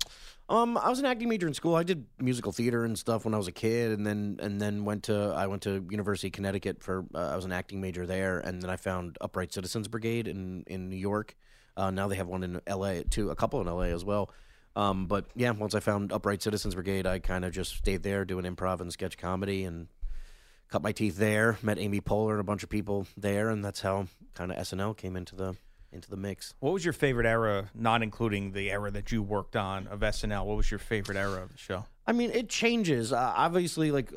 Um, 0.48 0.76
I 0.76 0.90
was 0.90 0.98
an 0.98 1.06
acting 1.06 1.28
major 1.28 1.46
in 1.46 1.54
school. 1.54 1.74
I 1.74 1.82
did 1.82 2.04
musical 2.18 2.52
theater 2.52 2.84
and 2.84 2.98
stuff 2.98 3.24
when 3.24 3.32
I 3.32 3.38
was 3.38 3.48
a 3.48 3.52
kid, 3.52 3.92
and 3.92 4.06
then 4.06 4.38
and 4.40 4.60
then 4.60 4.84
went 4.84 5.04
to 5.04 5.32
I 5.34 5.46
went 5.46 5.62
to 5.62 5.84
University 5.90 6.28
of 6.28 6.32
Connecticut 6.34 6.82
for 6.82 7.04
uh, 7.14 7.30
I 7.32 7.36
was 7.36 7.44
an 7.44 7.52
acting 7.52 7.80
major 7.80 8.06
there, 8.06 8.38
and 8.38 8.60
then 8.62 8.70
I 8.70 8.76
found 8.76 9.16
Upright 9.20 9.52
Citizens 9.52 9.88
Brigade 9.88 10.28
in 10.28 10.64
in 10.66 10.88
New 10.88 10.96
York. 10.96 11.34
Uh, 11.76 11.90
now 11.90 12.06
they 12.06 12.16
have 12.16 12.28
one 12.28 12.42
in 12.44 12.60
L.A. 12.66 13.02
too, 13.04 13.30
a 13.30 13.34
couple 13.34 13.60
in 13.62 13.66
L.A. 13.66 13.88
as 13.92 14.04
well. 14.04 14.30
Um, 14.76 15.06
but 15.06 15.26
yeah, 15.34 15.50
once 15.52 15.74
I 15.74 15.80
found 15.80 16.12
Upright 16.12 16.42
Citizens 16.42 16.74
Brigade, 16.74 17.06
I 17.06 17.18
kind 17.18 17.44
of 17.46 17.52
just 17.52 17.76
stayed 17.76 18.02
there 18.02 18.24
doing 18.26 18.44
improv 18.44 18.80
and 18.80 18.92
sketch 18.92 19.16
comedy 19.16 19.64
and 19.64 19.86
cut 20.72 20.82
my 20.82 20.92
teeth 20.92 21.18
there. 21.18 21.58
Met 21.62 21.78
Amy 21.78 22.00
Poehler 22.00 22.32
and 22.32 22.40
a 22.40 22.44
bunch 22.44 22.62
of 22.62 22.70
people 22.70 23.06
there, 23.16 23.50
and 23.50 23.62
that's 23.62 23.82
how 23.82 24.06
kind 24.34 24.50
of 24.50 24.56
SNL 24.56 24.96
came 24.96 25.16
into 25.16 25.36
the 25.36 25.54
into 25.92 26.08
the 26.08 26.16
mix. 26.16 26.54
What 26.60 26.72
was 26.72 26.82
your 26.82 26.94
favorite 26.94 27.26
era, 27.26 27.70
not 27.74 28.02
including 28.02 28.52
the 28.52 28.70
era 28.70 28.90
that 28.90 29.12
you 29.12 29.22
worked 29.22 29.56
on 29.56 29.86
of 29.88 30.00
SNL? 30.00 30.46
What 30.46 30.56
was 30.56 30.70
your 30.70 30.78
favorite 30.78 31.18
era 31.18 31.42
of 31.42 31.52
the 31.52 31.58
show? 31.58 31.84
I 32.06 32.12
mean, 32.12 32.30
it 32.30 32.48
changes. 32.48 33.12
Uh, 33.12 33.32
obviously, 33.36 33.92
like 33.92 34.10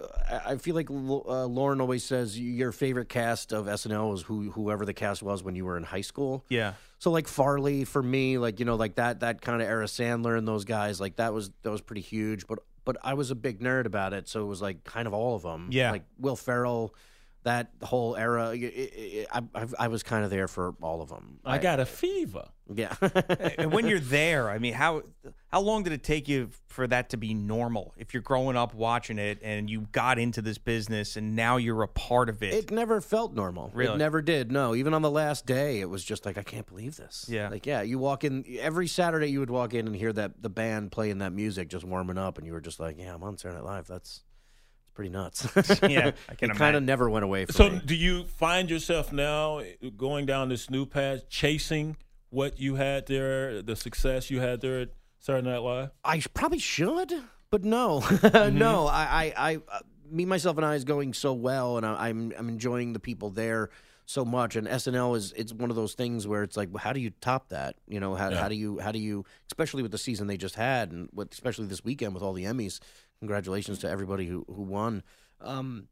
I 0.45 0.55
feel 0.55 0.74
like 0.74 0.89
uh, 0.89 0.93
Lorne 0.93 1.81
always 1.81 2.05
says, 2.05 2.39
your 2.39 2.71
favorite 2.71 3.09
cast 3.09 3.51
of 3.51 3.65
SNL 3.65 4.13
is 4.15 4.21
who 4.21 4.51
whoever 4.51 4.85
the 4.85 4.93
cast 4.93 5.21
was 5.21 5.43
when 5.43 5.55
you 5.55 5.65
were 5.65 5.75
in 5.75 5.83
high 5.83 6.01
school. 6.01 6.45
Yeah. 6.47 6.75
So 7.05 7.12
like 7.12 7.27
Farley 7.27 7.83
for 7.83 8.01
me, 8.01 8.39
like 8.39 8.57
you 8.59 8.65
know, 8.65 8.74
like 8.74 8.95
that 8.95 9.19
that 9.19 9.39
kind 9.39 9.62
of 9.62 9.67
era, 9.67 9.85
Sandler 9.85 10.35
and 10.35 10.47
those 10.47 10.65
guys, 10.65 11.00
like 11.00 11.17
that 11.17 11.35
was 11.35 11.51
that 11.62 11.69
was 11.69 11.79
pretty 11.79 12.01
huge. 12.01 12.47
But 12.47 12.57
but 12.83 12.97
I 13.03 13.13
was 13.13 13.29
a 13.29 13.35
big 13.35 13.59
nerd 13.59 13.85
about 13.85 14.13
it, 14.13 14.27
so 14.27 14.41
it 14.41 14.47
was 14.47 14.59
like 14.59 14.83
kind 14.85 15.05
of 15.05 15.13
all 15.13 15.35
of 15.35 15.43
them. 15.43 15.69
Yeah. 15.71 15.91
like 15.91 16.01
Will 16.17 16.35
Ferrell, 16.35 16.95
that 17.45 17.69
whole 17.81 18.15
era. 18.15 18.49
It, 18.49 18.57
it, 18.57 19.27
I, 19.31 19.41
I 19.55 19.65
I 19.79 19.87
was 19.87 20.03
kind 20.03 20.25
of 20.25 20.29
there 20.29 20.47
for 20.47 20.75
all 20.81 21.01
of 21.01 21.09
them. 21.09 21.39
I 21.45 21.57
got 21.57 21.79
a 21.79 21.85
fever. 21.85 22.49
yeah. 22.73 22.95
and 23.57 23.71
when 23.71 23.85
you're 23.87 23.99
there, 23.99 24.49
I 24.49 24.57
mean, 24.57 24.73
how 24.73 25.03
how 25.47 25.61
long 25.61 25.83
did 25.83 25.93
it 25.93 26.03
take 26.03 26.27
you 26.27 26.49
for 26.67 26.87
that 26.87 27.11
to 27.11 27.17
be 27.17 27.33
normal? 27.33 27.93
If 27.97 28.13
you're 28.13 28.23
growing 28.23 28.57
up 28.57 28.73
watching 28.73 29.19
it 29.19 29.39
and 29.43 29.69
you 29.69 29.81
got 29.91 30.17
into 30.19 30.41
this 30.41 30.57
business 30.57 31.15
and 31.15 31.35
now 31.35 31.57
you're 31.57 31.83
a 31.83 31.87
part 31.87 32.27
of 32.29 32.41
it, 32.43 32.53
It 32.53 32.71
never 32.71 32.99
felt 32.99 33.33
normal. 33.33 33.69
Really? 33.73 33.93
It 33.93 33.97
never 33.97 34.21
did. 34.21 34.51
No, 34.51 34.73
even 34.75 34.93
on 34.93 35.03
the 35.03 35.11
last 35.11 35.45
day, 35.45 35.79
it 35.79 35.89
was 35.89 36.03
just 36.03 36.25
like 36.25 36.37
I 36.37 36.43
can't 36.43 36.65
believe 36.65 36.97
this. 36.97 37.27
Yeah. 37.29 37.49
Like 37.49 37.65
yeah, 37.67 37.83
you 37.83 37.99
walk 37.99 38.23
in 38.23 38.43
every 38.59 38.87
Saturday. 38.87 39.27
You 39.27 39.39
would 39.39 39.51
walk 39.51 39.73
in 39.75 39.85
and 39.85 39.95
hear 39.95 40.11
that 40.13 40.41
the 40.41 40.49
band 40.49 40.91
playing 40.91 41.19
that 41.19 41.31
music, 41.31 41.69
just 41.69 41.85
warming 41.85 42.17
up, 42.17 42.37
and 42.39 42.45
you 42.47 42.53
were 42.53 42.61
just 42.61 42.79
like, 42.79 42.97
yeah, 42.97 43.13
I'm 43.13 43.23
on 43.23 43.37
Saturday 43.37 43.61
Night 43.61 43.65
Live. 43.65 43.87
That's 43.87 44.23
pretty 44.95 45.11
nuts. 45.11 45.47
Yeah, 45.87 46.11
I 46.29 46.35
can 46.35 46.51
it 46.51 46.57
kind 46.57 46.75
of 46.75 46.81
never 46.83 47.09
went 47.09 47.23
away 47.25 47.45
from 47.45 47.53
So 47.55 47.69
me. 47.69 47.81
do 47.85 47.93
you 47.95 48.23
find 48.23 48.69
yourself 48.69 49.11
now 49.13 49.61
going 49.97 50.25
down 50.25 50.49
this 50.49 50.69
new 50.69 50.85
path, 50.85 51.29
chasing 51.29 51.97
what 52.31 52.59
you 52.59 52.75
had 52.75 53.05
there, 53.05 53.61
the 53.61 53.75
success 53.75 54.31
you 54.31 54.39
had 54.39 54.61
there 54.61 54.79
at 54.81 54.89
Saturday 55.19 55.47
Night 55.49 55.59
Live? 55.59 55.91
I 56.03 56.21
probably 56.33 56.59
should, 56.59 57.13
but 57.51 57.63
no, 57.63 57.99
Mm-hmm. 58.01 58.57
no. 58.57 58.87
I, 58.87 59.33
I, 59.35 59.51
I, 59.51 59.55
uh, 59.71 59.79
me, 60.09 60.25
myself, 60.25 60.57
and 60.57 60.65
I 60.65 60.75
is 60.75 60.83
going 60.83 61.13
so 61.13 61.33
well, 61.33 61.77
and 61.77 61.85
I, 61.85 62.07
I'm, 62.09 62.33
I'm 62.37 62.47
enjoying 62.49 62.93
the 62.93 62.99
people 62.99 63.29
there 63.29 63.69
so 64.07 64.23
much. 64.23 64.55
And 64.55 64.67
SNL 64.67 65.17
is, 65.17 65.33
it's 65.35 65.51
one 65.51 65.71
of 65.71 65.75
those 65.75 65.95
things 65.95 66.27
where 66.27 66.43
it's 66.43 66.55
like, 66.55 66.69
well, 66.71 66.83
how 66.83 66.93
do 66.93 66.99
you 66.99 67.09
top 67.21 67.49
that? 67.49 67.75
You 67.87 67.99
know, 67.99 68.13
how, 68.13 68.29
Yeah. 68.29 68.37
how 68.39 68.47
do 68.49 68.55
you, 68.55 68.77
how 68.79 68.91
do 68.91 68.99
you, 68.99 69.25
especially 69.47 69.81
with 69.81 69.91
the 69.91 69.97
season 69.97 70.27
they 70.27 70.37
just 70.37 70.53
had, 70.55 70.91
and 70.91 71.09
with, 71.11 71.31
especially 71.33 71.65
this 71.65 71.83
weekend 71.83 72.13
with 72.13 72.21
all 72.21 72.33
the 72.33 72.43
Emmys. 72.43 72.79
Congratulations 73.19 73.79
to 73.79 73.89
everybody 73.89 74.27
who, 74.27 74.45
who 74.48 74.62
won. 74.62 75.03
Um, 75.41 75.88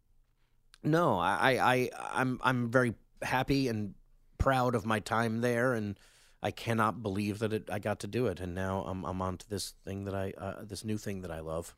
no, 0.84 1.18
I, 1.18 1.58
I, 1.62 1.90
I'm, 2.12 2.40
I'm 2.44 2.70
very 2.70 2.94
happy 3.22 3.68
and 3.68 3.96
proud 4.38 4.76
of 4.76 4.86
my 4.86 5.00
time 5.00 5.42
there, 5.42 5.74
and 5.74 5.98
I 6.42 6.52
cannot 6.52 7.02
believe 7.02 7.40
that 7.40 7.54
it, 7.54 7.70
I 7.72 7.80
got 7.80 8.02
to 8.02 8.08
do 8.08 8.28
it, 8.28 8.42
and 8.42 8.54
now 8.54 8.84
I'm 8.86 9.06
I'm 9.06 9.22
on 9.22 9.38
to 9.38 9.50
this 9.50 9.74
thing 9.86 10.04
that 10.06 10.14
I 10.14 10.34
uh, 10.38 10.64
this 10.64 10.84
new 10.84 10.98
thing 10.98 11.22
that 11.22 11.32
I 11.32 11.40
love. 11.40 11.74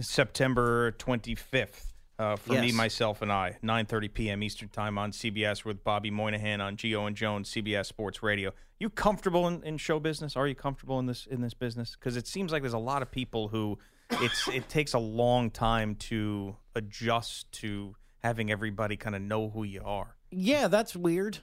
September 0.00 0.92
25th. 0.92 1.86
Uh, 2.18 2.36
for 2.36 2.52
me, 2.52 2.70
myself, 2.70 3.22
and 3.22 3.32
I, 3.32 3.56
9:30 3.64 4.12
p.m. 4.12 4.42
Eastern 4.42 4.68
Time 4.68 4.98
on 4.98 5.10
CBS 5.10 5.64
with 5.64 5.82
Bobby 5.82 6.10
Moynihan 6.10 6.60
on 6.60 6.76
Gio 6.76 7.06
and 7.06 7.16
Jones, 7.16 7.50
CBS 7.50 7.86
Sports 7.86 8.22
Radio. 8.22 8.52
You 8.78 8.90
comfortable 8.90 9.48
in, 9.48 9.62
in 9.64 9.78
show 9.78 9.98
business? 9.98 10.36
Are 10.36 10.46
you 10.46 10.54
comfortable 10.54 10.98
in 10.98 11.06
this 11.06 11.24
in 11.24 11.40
this 11.40 11.54
business? 11.54 11.96
Because 11.98 12.18
it 12.18 12.26
seems 12.26 12.52
like 12.52 12.62
there's 12.62 12.74
a 12.74 12.78
lot 12.78 13.00
of 13.00 13.10
people 13.10 13.48
who 13.48 13.78
it's 14.12 14.48
it 14.48 14.68
takes 14.68 14.94
a 14.94 14.98
long 14.98 15.50
time 15.50 15.94
to 15.96 16.56
adjust 16.74 17.50
to 17.52 17.94
having 18.22 18.50
everybody 18.50 18.96
kind 18.96 19.14
of 19.16 19.22
know 19.22 19.48
who 19.50 19.64
you 19.64 19.82
are. 19.84 20.16
Yeah, 20.30 20.68
that's 20.68 20.94
weird. 20.96 21.38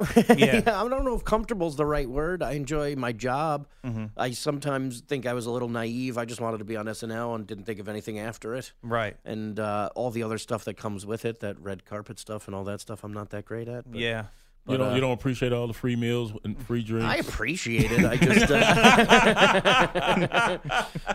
Yeah. 0.36 0.62
I 0.66 0.88
don't 0.88 1.04
know 1.04 1.14
if 1.14 1.22
comfortable 1.24 1.68
is 1.68 1.76
the 1.76 1.86
right 1.86 2.08
word. 2.08 2.42
I 2.42 2.52
enjoy 2.52 2.96
my 2.96 3.12
job. 3.12 3.68
Mm-hmm. 3.84 4.06
I 4.16 4.32
sometimes 4.32 5.00
think 5.02 5.26
I 5.26 5.32
was 5.32 5.46
a 5.46 5.50
little 5.52 5.68
naive. 5.68 6.18
I 6.18 6.24
just 6.24 6.40
wanted 6.40 6.58
to 6.58 6.64
be 6.64 6.76
on 6.76 6.86
SNL 6.86 7.36
and 7.36 7.46
didn't 7.46 7.64
think 7.66 7.78
of 7.78 7.88
anything 7.88 8.18
after 8.18 8.56
it. 8.56 8.72
Right. 8.82 9.16
And 9.24 9.60
uh, 9.60 9.90
all 9.94 10.10
the 10.10 10.24
other 10.24 10.38
stuff 10.38 10.64
that 10.64 10.74
comes 10.76 11.06
with 11.06 11.24
it, 11.24 11.38
that 11.40 11.60
red 11.60 11.84
carpet 11.84 12.18
stuff 12.18 12.48
and 12.48 12.54
all 12.56 12.64
that 12.64 12.80
stuff, 12.80 13.04
I'm 13.04 13.12
not 13.12 13.30
that 13.30 13.44
great 13.44 13.68
at. 13.68 13.88
but- 13.88 14.00
Yeah. 14.00 14.24
you 14.66 14.76
don't 14.76 14.90
uh, 14.90 14.94
you 14.96 15.00
don't 15.00 15.12
appreciate 15.12 15.52
all 15.52 15.68
the 15.68 15.72
free 15.74 15.94
meals 15.94 16.32
and 16.42 16.60
free 16.66 16.82
drinks. 16.82 17.06
I 17.06 17.16
appreciate 17.18 17.92
it. 17.92 18.04
I 18.04 18.16
just 18.16 18.50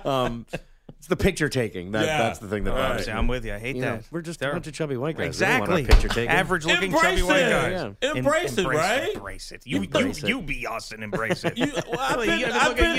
uh, 0.03 0.05
um, 0.09 0.45
it's 0.97 1.07
the 1.07 1.15
picture 1.15 1.49
taking. 1.49 1.91
That, 1.91 2.05
Yeah. 2.05 2.17
That's 2.19 2.39
the 2.39 2.47
thing 2.47 2.63
that 2.65 2.71
Right. 2.71 2.87
bothers 2.89 3.05
See, 3.05 3.11
me. 3.11 3.17
I'm 3.17 3.27
with 3.27 3.45
you. 3.45 3.53
I 3.53 3.59
hate 3.59 3.75
You 3.75 3.81
know, 3.83 3.95
that. 3.97 4.05
we're 4.11 4.21
just 4.21 4.39
They're- 4.39 4.49
a 4.51 4.53
bunch 4.53 4.67
of 4.67 4.73
chubby 4.73 4.97
white 4.97 5.17
guys. 5.17 5.39
We 5.39 5.45
don't 5.45 5.59
want 5.59 5.71
our 5.71 5.77
Exactly. 5.79 5.95
picture 6.07 6.15
taken. 6.15 6.35
Average 6.35 6.65
looking 6.65 6.83
Embrace 6.93 7.01
chubby 7.03 7.21
white 7.23 7.39
it. 7.41 7.49
guys. 7.49 7.93
Yeah. 8.01 8.11
Embrace 8.13 8.53
it, 8.53 8.59
embrace 8.59 8.77
right? 8.79 9.13
Embrace 9.15 9.51
it. 9.51 9.61
You 9.65 9.77
Embrace 9.83 10.21
you 10.21 10.27
it. 10.27 10.29
you 10.29 10.41
be 10.41 10.67
us 10.67 10.91
and 10.91 11.03
embrace 11.03 11.43
it. 11.43 11.57
You, 11.57 11.71
well, 11.89 11.99
I've 11.99 12.15
Really, 12.15 12.27
been, 12.27 12.39
you- 12.39 12.45
I 12.45 12.49
mean, 12.49 12.57
I've 12.57 12.67
look 12.69 12.79
at 12.79 12.95
been 12.95 12.97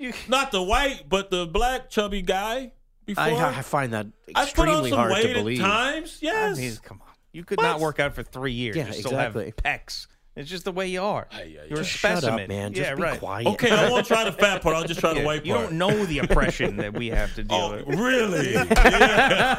you. 0.00 0.12
the, 0.12 0.16
not 0.28 0.52
the 0.52 0.62
white, 0.62 1.08
but 1.08 1.30
the 1.30 1.46
black 1.46 1.90
chubby 1.90 2.22
guy 2.22 2.72
before. 3.06 3.24
I, 3.24 3.58
I 3.58 3.62
find 3.62 3.92
that 3.94 4.06
I've 4.34 4.52
put 4.54 4.68
on 4.68 4.84
extremely 4.84 4.90
some 4.90 4.98
hard 4.98 5.12
weight 5.12 5.22
to 5.22 5.30
at 5.30 5.34
believe. 5.36 5.60
times. 5.60 6.18
I 6.22 6.24
Yes. 6.26 6.58
mean, 6.58 6.76
come 6.82 7.00
on. 7.00 7.08
You 7.32 7.44
could 7.44 7.60
not 7.60 7.78
work 7.80 8.00
out 8.00 8.14
for 8.14 8.22
three 8.22 8.52
years. 8.52 8.76
Yeah, 8.76 8.86
you 8.86 8.92
still 8.94 9.12
exactly. 9.12 9.46
have 9.46 9.56
pecs. 9.56 10.06
It's 10.38 10.48
just 10.48 10.64
the 10.64 10.72
way 10.72 10.86
you 10.86 11.02
are. 11.02 11.26
Ay, 11.32 11.56
ay, 11.60 11.66
You're 11.68 11.78
a 11.78 11.82
ay. 11.82 11.84
Shut 11.84 12.18
specimen. 12.18 12.40
up, 12.44 12.48
man. 12.48 12.72
Just 12.72 12.88
yeah, 12.88 12.94
be 12.94 13.02
right. 13.02 13.18
quiet. 13.18 13.46
okay, 13.48 13.70
I 13.70 13.90
won't 13.90 14.06
try 14.06 14.24
the 14.24 14.32
fat 14.32 14.62
part. 14.62 14.76
I'll 14.76 14.84
just 14.84 15.00
try 15.00 15.12
the 15.12 15.20
Yeah, 15.20 15.26
white 15.26 15.44
you 15.44 15.54
part. 15.54 15.68
don't 15.70 15.78
know 15.78 16.04
the 16.06 16.20
oppression 16.20 16.76
that 16.76 16.94
we 16.94 17.08
have 17.08 17.34
to 17.34 17.42
deal 17.44 17.58
Oh, 17.58 17.82
with. 17.84 17.98
really? 17.98 18.52
You 18.52 18.58
have 18.58 19.58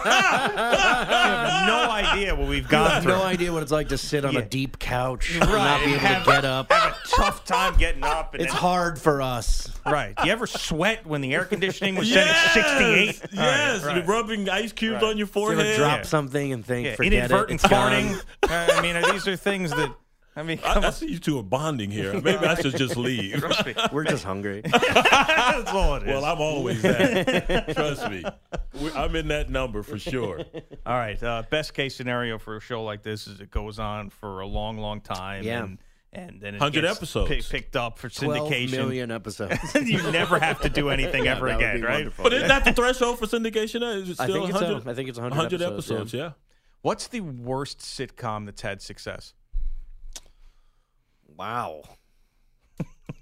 no 1.67 1.89
idea 1.91 2.35
what 2.35 2.47
we've 2.47 2.65
I 2.67 2.69
gone 2.69 2.91
have 2.91 3.03
through. 3.03 3.11
no 3.13 3.23
idea 3.23 3.51
what 3.53 3.63
it's 3.63 3.71
like 3.71 3.89
to 3.89 3.97
sit 3.97 4.25
on 4.25 4.33
Yeah. 4.33 4.39
a 4.39 4.45
deep 4.45 4.79
couch 4.79 5.31
and 5.31 5.39
not 5.41 5.83
be 5.83 5.91
able 5.91 5.99
Have- 5.99 6.25
to 6.25 6.31
get 6.31 6.45
up. 6.45 6.71
Have 6.71 6.93
a 6.93 7.07
tough 7.07 7.45
time 7.45 7.75
getting 7.77 8.03
up. 8.03 8.33
And 8.33 8.43
It's 8.43 8.53
then- 8.53 8.61
hard 8.61 8.99
for 8.99 9.21
us. 9.21 9.69
Right. 9.85 10.15
Do 10.15 10.25
you 10.27 10.31
ever 10.31 10.47
sweat 10.47 11.05
when 11.05 11.21
the 11.21 11.33
air 11.33 11.45
conditioning 11.45 11.95
was 11.95 12.09
yes. 12.09 12.53
set 12.53 12.65
at 12.65 12.77
68? 12.77 13.21
Yes. 13.33 13.81
All 13.81 13.87
right, 13.89 13.95
right. 13.97 14.07
Rubbing 14.07 14.49
ice 14.49 14.71
cubes 14.71 15.01
Right. 15.01 15.09
on 15.09 15.17
your 15.17 15.27
forehead. 15.27 15.59
You 15.65 15.71
ever 15.73 15.77
drop 15.77 15.97
Yeah. 15.99 16.03
something 16.03 16.53
and 16.53 16.65
think, 16.65 16.85
Yeah, 16.87 16.95
forget 16.95 17.13
inadvertent 17.13 17.61
it, 17.61 17.65
it's 17.65 17.73
farting. 17.73 18.21
Uh, 18.43 18.73
I 18.77 18.81
mean, 18.81 18.95
these 19.11 19.27
are 19.27 19.35
things 19.35 19.71
that, 19.71 19.91
I 20.39 20.43
mean, 20.43 20.59
I, 20.63 20.79
I 20.79 20.89
see 20.91 21.07
you 21.11 21.19
two 21.19 21.37
are 21.39 21.43
bonding 21.43 21.91
here. 21.91 22.13
Maybe 22.21 22.45
I 22.45 22.55
should 22.55 22.77
just 22.77 22.95
leave. 22.95 23.35
Trust 23.39 23.65
me. 23.65 23.75
We're 23.91 24.05
just 24.05 24.23
hungry. 24.23 24.61
That's 24.65 25.71
all 25.71 25.95
it 25.95 26.03
is. 26.03 26.07
well, 26.07 26.23
I'm 26.23 26.39
always 26.39 26.81
that. 26.81 27.69
Trust 27.75 28.09
me. 28.09 28.23
We- 28.81 28.91
I'm 28.93 29.15
in 29.17 29.27
that 29.27 29.49
number 29.49 29.83
for 29.83 29.99
sure. 29.99 30.39
All 30.85 30.95
right. 30.97 31.21
Uh, 31.21 31.43
best 31.49 31.73
case 31.73 31.95
scenario 31.95 32.37
for 32.39 32.55
a 32.55 32.61
show 32.61 32.83
like 32.83 33.03
this 33.03 33.27
is 33.27 33.41
it 33.41 33.51
goes 33.51 33.79
on 33.79 34.09
for 34.09 34.39
a 34.39 34.47
long, 34.47 34.77
long 34.77 35.01
time. 35.01 35.43
Yeah. 35.43 35.63
And, 35.63 35.77
and 36.13 36.39
then 36.41 36.55
it 36.55 36.61
100 36.61 36.85
episodes. 36.85 37.29
pick- 37.29 37.43
picked 37.49 37.75
up 37.75 37.99
for 37.99 38.07
12 38.07 38.49
syndication. 38.49 38.71
million 38.71 39.11
episodes. 39.11 39.59
you 39.75 40.01
never 40.11 40.39
have 40.39 40.61
to 40.61 40.69
do 40.69 40.89
anything 40.89 41.25
Yeah, 41.25 41.35
ever 41.35 41.49
that 41.49 41.57
again, 41.57 41.81
right? 41.81 41.93
wonderful. 41.95 42.23
But 42.23 42.33
isn't 42.33 42.47
that 42.47 42.63
the 42.65 42.71
threshold 42.73 43.19
for 43.19 43.25
syndication? 43.25 43.83
Is 44.01 44.09
it 44.11 44.19
I 44.21 44.23
still 44.23 44.35
think 44.47 44.49
it's, 44.51 44.61
100, 44.61 44.87
a, 44.87 44.89
I 44.89 44.93
think 44.93 45.09
it's 45.09 45.17
100, 45.19 45.35
100 45.35 45.61
episodes. 45.61 45.89
episodes? 45.89 46.13
yeah. 46.13 46.19
Yeah. 46.23 46.31
What's 46.81 47.07
the 47.07 47.19
worst 47.19 47.79
sitcom 47.79 48.45
that's 48.45 48.61
had 48.61 48.81
success? 48.81 49.33
Wow. 51.39 51.83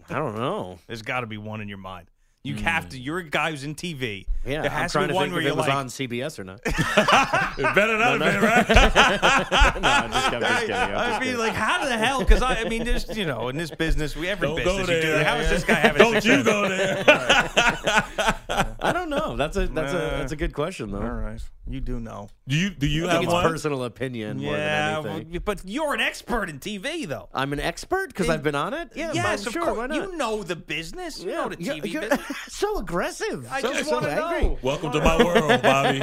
I 0.09 0.17
don't 0.17 0.35
know. 0.35 0.79
There's 0.87 1.03
got 1.03 1.19
to 1.19 1.27
be 1.27 1.37
one 1.37 1.61
in 1.61 1.67
your 1.67 1.77
mind. 1.77 2.09
You 2.43 2.55
hmm. 2.55 2.61
have 2.61 2.89
to. 2.89 2.99
You're 2.99 3.19
a 3.19 3.23
guy 3.23 3.51
who's 3.51 3.63
in 3.63 3.75
TV. 3.75 4.25
Yeah, 4.43 4.63
there 4.63 4.71
I'm 4.71 4.89
trying 4.89 5.09
to 5.09 5.09
to 5.09 5.13
be 5.13 5.13
one 5.13 5.25
think 5.25 5.33
where 5.33 5.41
if 5.41 5.45
you're 5.45 5.53
it 5.53 5.57
was 5.57 5.67
like, 5.67 5.75
on 5.75 5.87
CBS 5.87 6.39
or 6.39 6.43
not. 6.43 6.59
It 7.59 7.75
better 7.75 7.97
not 7.97 8.19
have 8.19 8.19
been, 8.19 8.41
right? 8.41 8.69
no, 9.81 9.89
I'm 9.89 10.11
just, 10.11 10.33
I'm 10.33 10.41
just 10.41 10.59
kidding. 10.61 10.75
I'm 10.75 10.95
I 10.95 11.11
mean, 11.11 11.19
kidding. 11.21 11.37
like, 11.37 11.53
how 11.53 11.85
the 11.85 11.97
hell? 11.97 12.19
Because 12.19 12.41
I, 12.41 12.61
I 12.61 12.63
mean, 12.69 12.83
there's, 12.83 13.15
you 13.15 13.25
know, 13.25 13.49
in 13.49 13.57
this 13.57 13.71
business, 13.71 14.15
we 14.15 14.27
every 14.29 14.47
Don't 14.47 14.57
business 14.57 14.87
go 14.87 14.93
you 14.93 15.01
do. 15.01 15.07
there. 15.07 15.23
How 15.23 15.37
is 15.37 15.49
this 15.49 15.63
guy 15.63 15.75
having 15.75 15.99
Don't 15.99 16.13
success? 16.13 16.37
you 16.37 16.43
go 16.43 16.69
there. 16.69 18.35
I 18.79 18.93
don't 18.93 19.09
know. 19.09 19.35
That's 19.35 19.57
a 19.57 19.67
that's 19.67 19.91
a 19.93 19.97
that's 19.97 20.31
a 20.31 20.35
good 20.35 20.53
question 20.53 20.91
though. 20.91 21.01
All 21.01 21.09
right, 21.09 21.41
you 21.67 21.79
do 21.81 21.99
know. 21.99 22.29
Do 22.47 22.55
you 22.55 22.69
do 22.69 22.85
you 22.87 23.05
I 23.07 23.11
have 23.11 23.17
think 23.19 23.23
it's 23.25 23.33
one? 23.33 23.43
personal 23.51 23.83
opinion 23.83 24.37
more 24.37 24.55
Yeah, 24.55 25.01
than 25.01 25.11
anything. 25.13 25.41
but 25.43 25.61
you're 25.65 25.93
an 25.93 25.99
expert 25.99 26.49
in 26.49 26.59
TV, 26.59 27.07
though. 27.07 27.27
I'm 27.33 27.53
an 27.53 27.59
expert 27.59 28.07
because 28.09 28.29
I've 28.29 28.43
been 28.43 28.55
on 28.55 28.73
it. 28.73 28.91
Yeah, 28.95 29.13
yes, 29.13 29.41
but 29.43 29.47
of 29.47 29.53
sure. 29.53 29.63
course. 29.63 29.77
Why 29.77 29.87
not? 29.87 29.95
You 29.95 30.15
know 30.17 30.43
the 30.43 30.55
business. 30.55 31.19
You 31.23 31.31
know 31.31 31.49
the 31.49 31.61
You're- 31.61 31.81
TV 31.81 31.91
you're 31.91 32.01
business. 32.03 32.21
so 32.49 32.77
aggressive. 32.77 33.47
I 33.51 33.61
so, 33.61 33.73
just 33.73 33.89
so 33.89 33.95
want 33.95 34.05
to 34.05 34.11
angry. 34.11 34.41
know. 34.49 34.57
Welcome 34.61 34.91
to 34.91 34.99
my 35.01 35.23
world, 35.23 35.61
Bobby. 35.63 36.01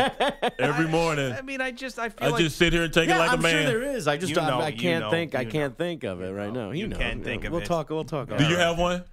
Every 0.58 0.88
morning, 0.88 1.32
I 1.32 1.42
mean, 1.42 1.60
I 1.60 1.70
just 1.70 1.98
I 1.98 2.08
feel 2.08 2.28
I 2.28 2.30
like 2.32 2.42
just 2.42 2.56
sit 2.56 2.72
here 2.72 2.82
and 2.82 2.92
take 2.92 3.08
Yeah, 3.08 3.16
it 3.16 3.18
like 3.20 3.30
I'm 3.32 3.38
a 3.38 3.42
man. 3.42 3.52
sure 3.52 3.80
there 3.80 3.82
is. 3.96 4.08
I 4.08 4.16
just 4.16 4.34
You 4.34 4.40
I, 4.40 4.48
know, 4.50 4.60
I 4.60 4.68
you 4.68 4.78
can't 4.78 5.04
know, 5.04 5.10
think. 5.10 5.34
I 5.34 5.42
you 5.42 5.50
can't 5.50 5.78
think 5.78 6.02
of 6.04 6.20
it 6.22 6.30
right 6.32 6.52
now. 6.52 6.72
You 6.72 6.88
know. 6.88 6.96
can't 6.96 7.22
think 7.22 7.42
of 7.44 7.46
it. 7.46 7.52
we'll 7.52 7.62
it. 7.62 7.66
talk. 7.66 7.88
We'll 7.90 8.04
talk. 8.04 8.36
Do 8.36 8.44
you 8.48 8.56
have 8.56 8.78
one? 8.78 9.04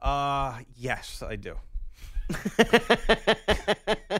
Uh, 0.00 0.58
yes, 0.76 1.22
I 1.26 1.34
do. 1.36 1.56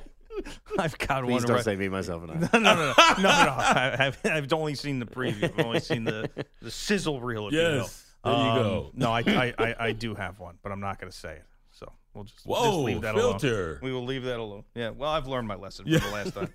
I've 0.79 0.97
got 0.99 1.25
Please 1.25 1.33
one. 1.33 1.43
don't 1.43 1.57
right- 1.57 1.65
say 1.65 1.75
me, 1.77 1.89
myself, 1.89 2.23
and 2.23 2.33
I. 2.33 2.35
no, 2.59 2.59
no, 2.61 2.75
no, 2.75 2.95
no, 3.17 3.23
no. 3.23 3.29
I, 3.29 3.97
I've, 3.99 4.19
I've 4.25 4.53
only 4.53 4.75
seen 4.77 5.01
the 5.01 5.07
preview. 5.07 5.45
I've 5.59 5.65
only 5.67 5.81
seen 5.81 6.05
the, 6.05 6.31
the 6.63 6.71
sizzle 6.71 7.21
reel. 7.21 7.49
If 7.49 7.55
you 7.55 7.59
will. 7.59 7.77
Yes. 7.79 8.05
There 8.25 8.33
you 8.33 8.39
Um, 8.39 8.57
go. 8.63 8.91
No, 8.95 9.11
I, 9.13 9.21
I, 9.27 9.55
I, 9.59 9.75
I 9.87 9.93
do 9.93 10.15
have 10.15 10.39
one, 10.39 10.57
but 10.63 10.71
I'm 10.73 10.81
not 10.81 11.01
going 11.01 11.11
to 11.11 11.17
say 11.17 11.33
it. 11.35 11.45
So 11.73 11.91
we'll 12.15 12.25
just, 12.25 12.47
we'll 12.47 12.57
just 12.63 12.71
Whoa, 12.77 12.83
leave 12.83 13.01
that 13.03 13.15
filter. 13.17 13.65
alone. 13.71 13.79
We 13.83 13.93
will 13.93 14.05
leave 14.05 14.23
that 14.25 14.39
alone. 14.39 14.65
Yeah. 14.75 14.91
Well, 14.91 15.11
I've 15.11 15.27
learned 15.27 15.49
my 15.49 15.55
lesson 15.57 15.85
from 15.87 15.93
the 15.95 16.15
last 16.15 16.35
time. 16.35 16.49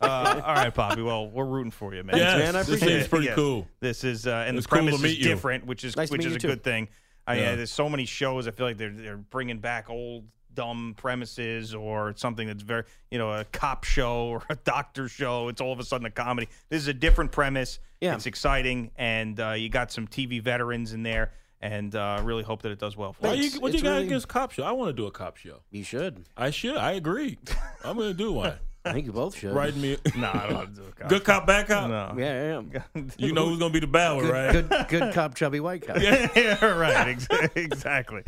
Uh, 0.00 0.40
all 0.44 0.54
right, 0.54 0.74
Bobby. 0.74 1.02
Well, 1.02 1.28
we're 1.30 1.44
rooting 1.44 1.70
for 1.72 1.94
you, 1.94 2.02
man. 2.04 2.16
Yes, 2.16 2.38
man, 2.38 2.56
I 2.56 2.58
this 2.60 2.68
appreciate 2.68 2.88
seems 2.88 3.04
it. 3.04 3.10
pretty 3.10 3.26
Yes. 3.26 3.34
cool. 3.36 3.66
This 3.80 4.04
is 4.04 4.26
uh, 4.26 4.44
and 4.46 4.56
It's 4.56 4.66
the 4.66 4.70
cool 4.70 4.78
to 4.80 4.84
premise 4.86 5.02
meet 5.02 5.12
is 5.12 5.18
you. 5.18 5.24
different, 5.24 5.66
which 5.66 5.84
is 5.84 5.96
Nice 5.96 6.10
which 6.10 6.24
is 6.24 6.34
a 6.34 6.38
too. 6.38 6.48
good 6.48 6.64
thing. 6.64 6.88
I, 7.26 7.36
Yeah. 7.40 7.50
uh, 7.52 7.56
there's 7.56 7.72
so 7.72 7.88
many 7.88 8.04
shows. 8.06 8.48
I 8.48 8.52
feel 8.52 8.66
like 8.66 8.78
they're 8.78 8.90
they're 8.92 9.16
bringing 9.16 9.58
back 9.58 9.90
old 9.90 10.24
dumb 10.54 10.94
premises 10.96 11.74
or 11.74 12.14
something 12.16 12.46
that's 12.46 12.62
very 12.62 12.84
you 13.10 13.18
know 13.18 13.32
a 13.32 13.44
cop 13.44 13.84
show 13.84 14.26
or 14.26 14.42
a 14.48 14.56
doctor 14.56 15.08
show. 15.08 15.48
It's 15.48 15.60
all 15.60 15.72
of 15.72 15.80
a 15.80 15.84
sudden 15.84 16.06
a 16.06 16.10
comedy. 16.10 16.48
This 16.68 16.82
is 16.82 16.88
a 16.88 16.94
different 16.94 17.32
premise. 17.32 17.78
Yeah. 18.00 18.14
it's 18.14 18.26
exciting, 18.26 18.90
and 18.96 19.38
uh, 19.40 19.52
you 19.52 19.68
got 19.68 19.90
some 19.90 20.06
TV 20.06 20.40
veterans 20.40 20.92
in 20.92 21.02
there, 21.02 21.32
and 21.60 21.92
uh, 21.96 22.20
really 22.22 22.44
hope 22.44 22.62
that 22.62 22.70
it 22.70 22.78
does 22.78 22.96
well 22.96 23.12
for 23.12 23.26
Why 23.26 23.32
you. 23.32 23.40
you, 23.40 23.46
It's- 23.48 23.60
what 23.60 23.72
you 23.72 23.74
it's 23.78 23.82
got 23.82 23.90
really- 23.94 24.06
against 24.06 24.28
cop 24.28 24.52
show? 24.52 24.62
I 24.62 24.70
want 24.72 24.88
to 24.90 24.92
do 24.92 25.06
a 25.06 25.10
cop 25.10 25.36
show. 25.36 25.60
You 25.72 25.82
should. 25.82 26.24
I 26.36 26.50
should. 26.50 26.76
I 26.76 26.92
agree. 26.92 27.38
I'm 27.84 27.96
going 27.96 28.08
to 28.10 28.14
do 28.14 28.32
one. 28.32 28.54
I 28.84 28.92
think 28.92 29.06
you 29.06 29.12
both 29.12 29.36
should. 29.36 29.52
Write 29.52 29.76
me. 29.76 29.96
No, 30.16 30.30
I 30.32 30.46
don't 30.46 30.54
want 30.54 30.74
to 30.74 30.80
do 30.80 30.86
a 30.88 30.92
cop. 30.92 31.08
Good 31.08 31.24
cop, 31.24 31.46
bad 31.46 31.66
cop. 31.66 31.88
No. 31.90 32.14
Yeah, 32.18 32.60
yeah. 32.72 32.80
yeah. 32.94 33.02
You 33.18 33.32
know 33.32 33.48
who's 33.48 33.58
going 33.58 33.72
to 33.72 33.80
be 33.80 33.84
the 33.84 33.90
bad 33.90 34.12
one, 34.16 34.28
right? 34.28 34.52
good, 34.52 34.86
good 34.88 35.14
cop, 35.14 35.34
chubby 35.34 35.60
white 35.60 35.86
cop. 35.86 36.00
yeah, 36.00 36.64
right. 36.64 37.08
Ex- 37.08 37.28
exactly. 37.54 38.22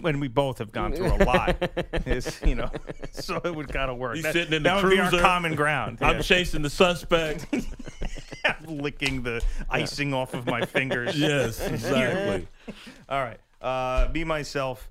when 0.00 0.20
we 0.20 0.28
both 0.28 0.58
have 0.58 0.72
gone 0.72 0.92
through 0.92 1.12
a 1.12 1.20
lot, 1.24 1.56
it's, 2.06 2.40
you 2.42 2.54
know, 2.54 2.70
so 3.12 3.40
it 3.44 3.54
would 3.54 3.68
kind 3.68 3.90
of 3.90 3.98
work. 3.98 4.14
He's 4.14 4.22
that 4.24 4.32
sitting 4.32 4.54
in 4.54 4.62
that 4.62 4.80
the 4.80 4.88
would 4.88 4.94
be 4.94 5.00
our 5.00 5.10
common 5.10 5.54
ground. 5.54 5.98
I'm 6.00 6.16
Yeah. 6.16 6.22
chasing 6.22 6.62
the 6.62 6.70
suspect. 6.70 7.46
licking 8.66 9.22
the 9.22 9.42
icing 9.70 10.14
off 10.14 10.34
of 10.34 10.46
my 10.46 10.64
fingers. 10.64 11.18
yes, 11.18 11.60
exactly. 11.66 12.46
All 13.08 13.22
right. 13.22 13.38
Uh, 13.60 14.08
be 14.08 14.24
myself 14.24 14.90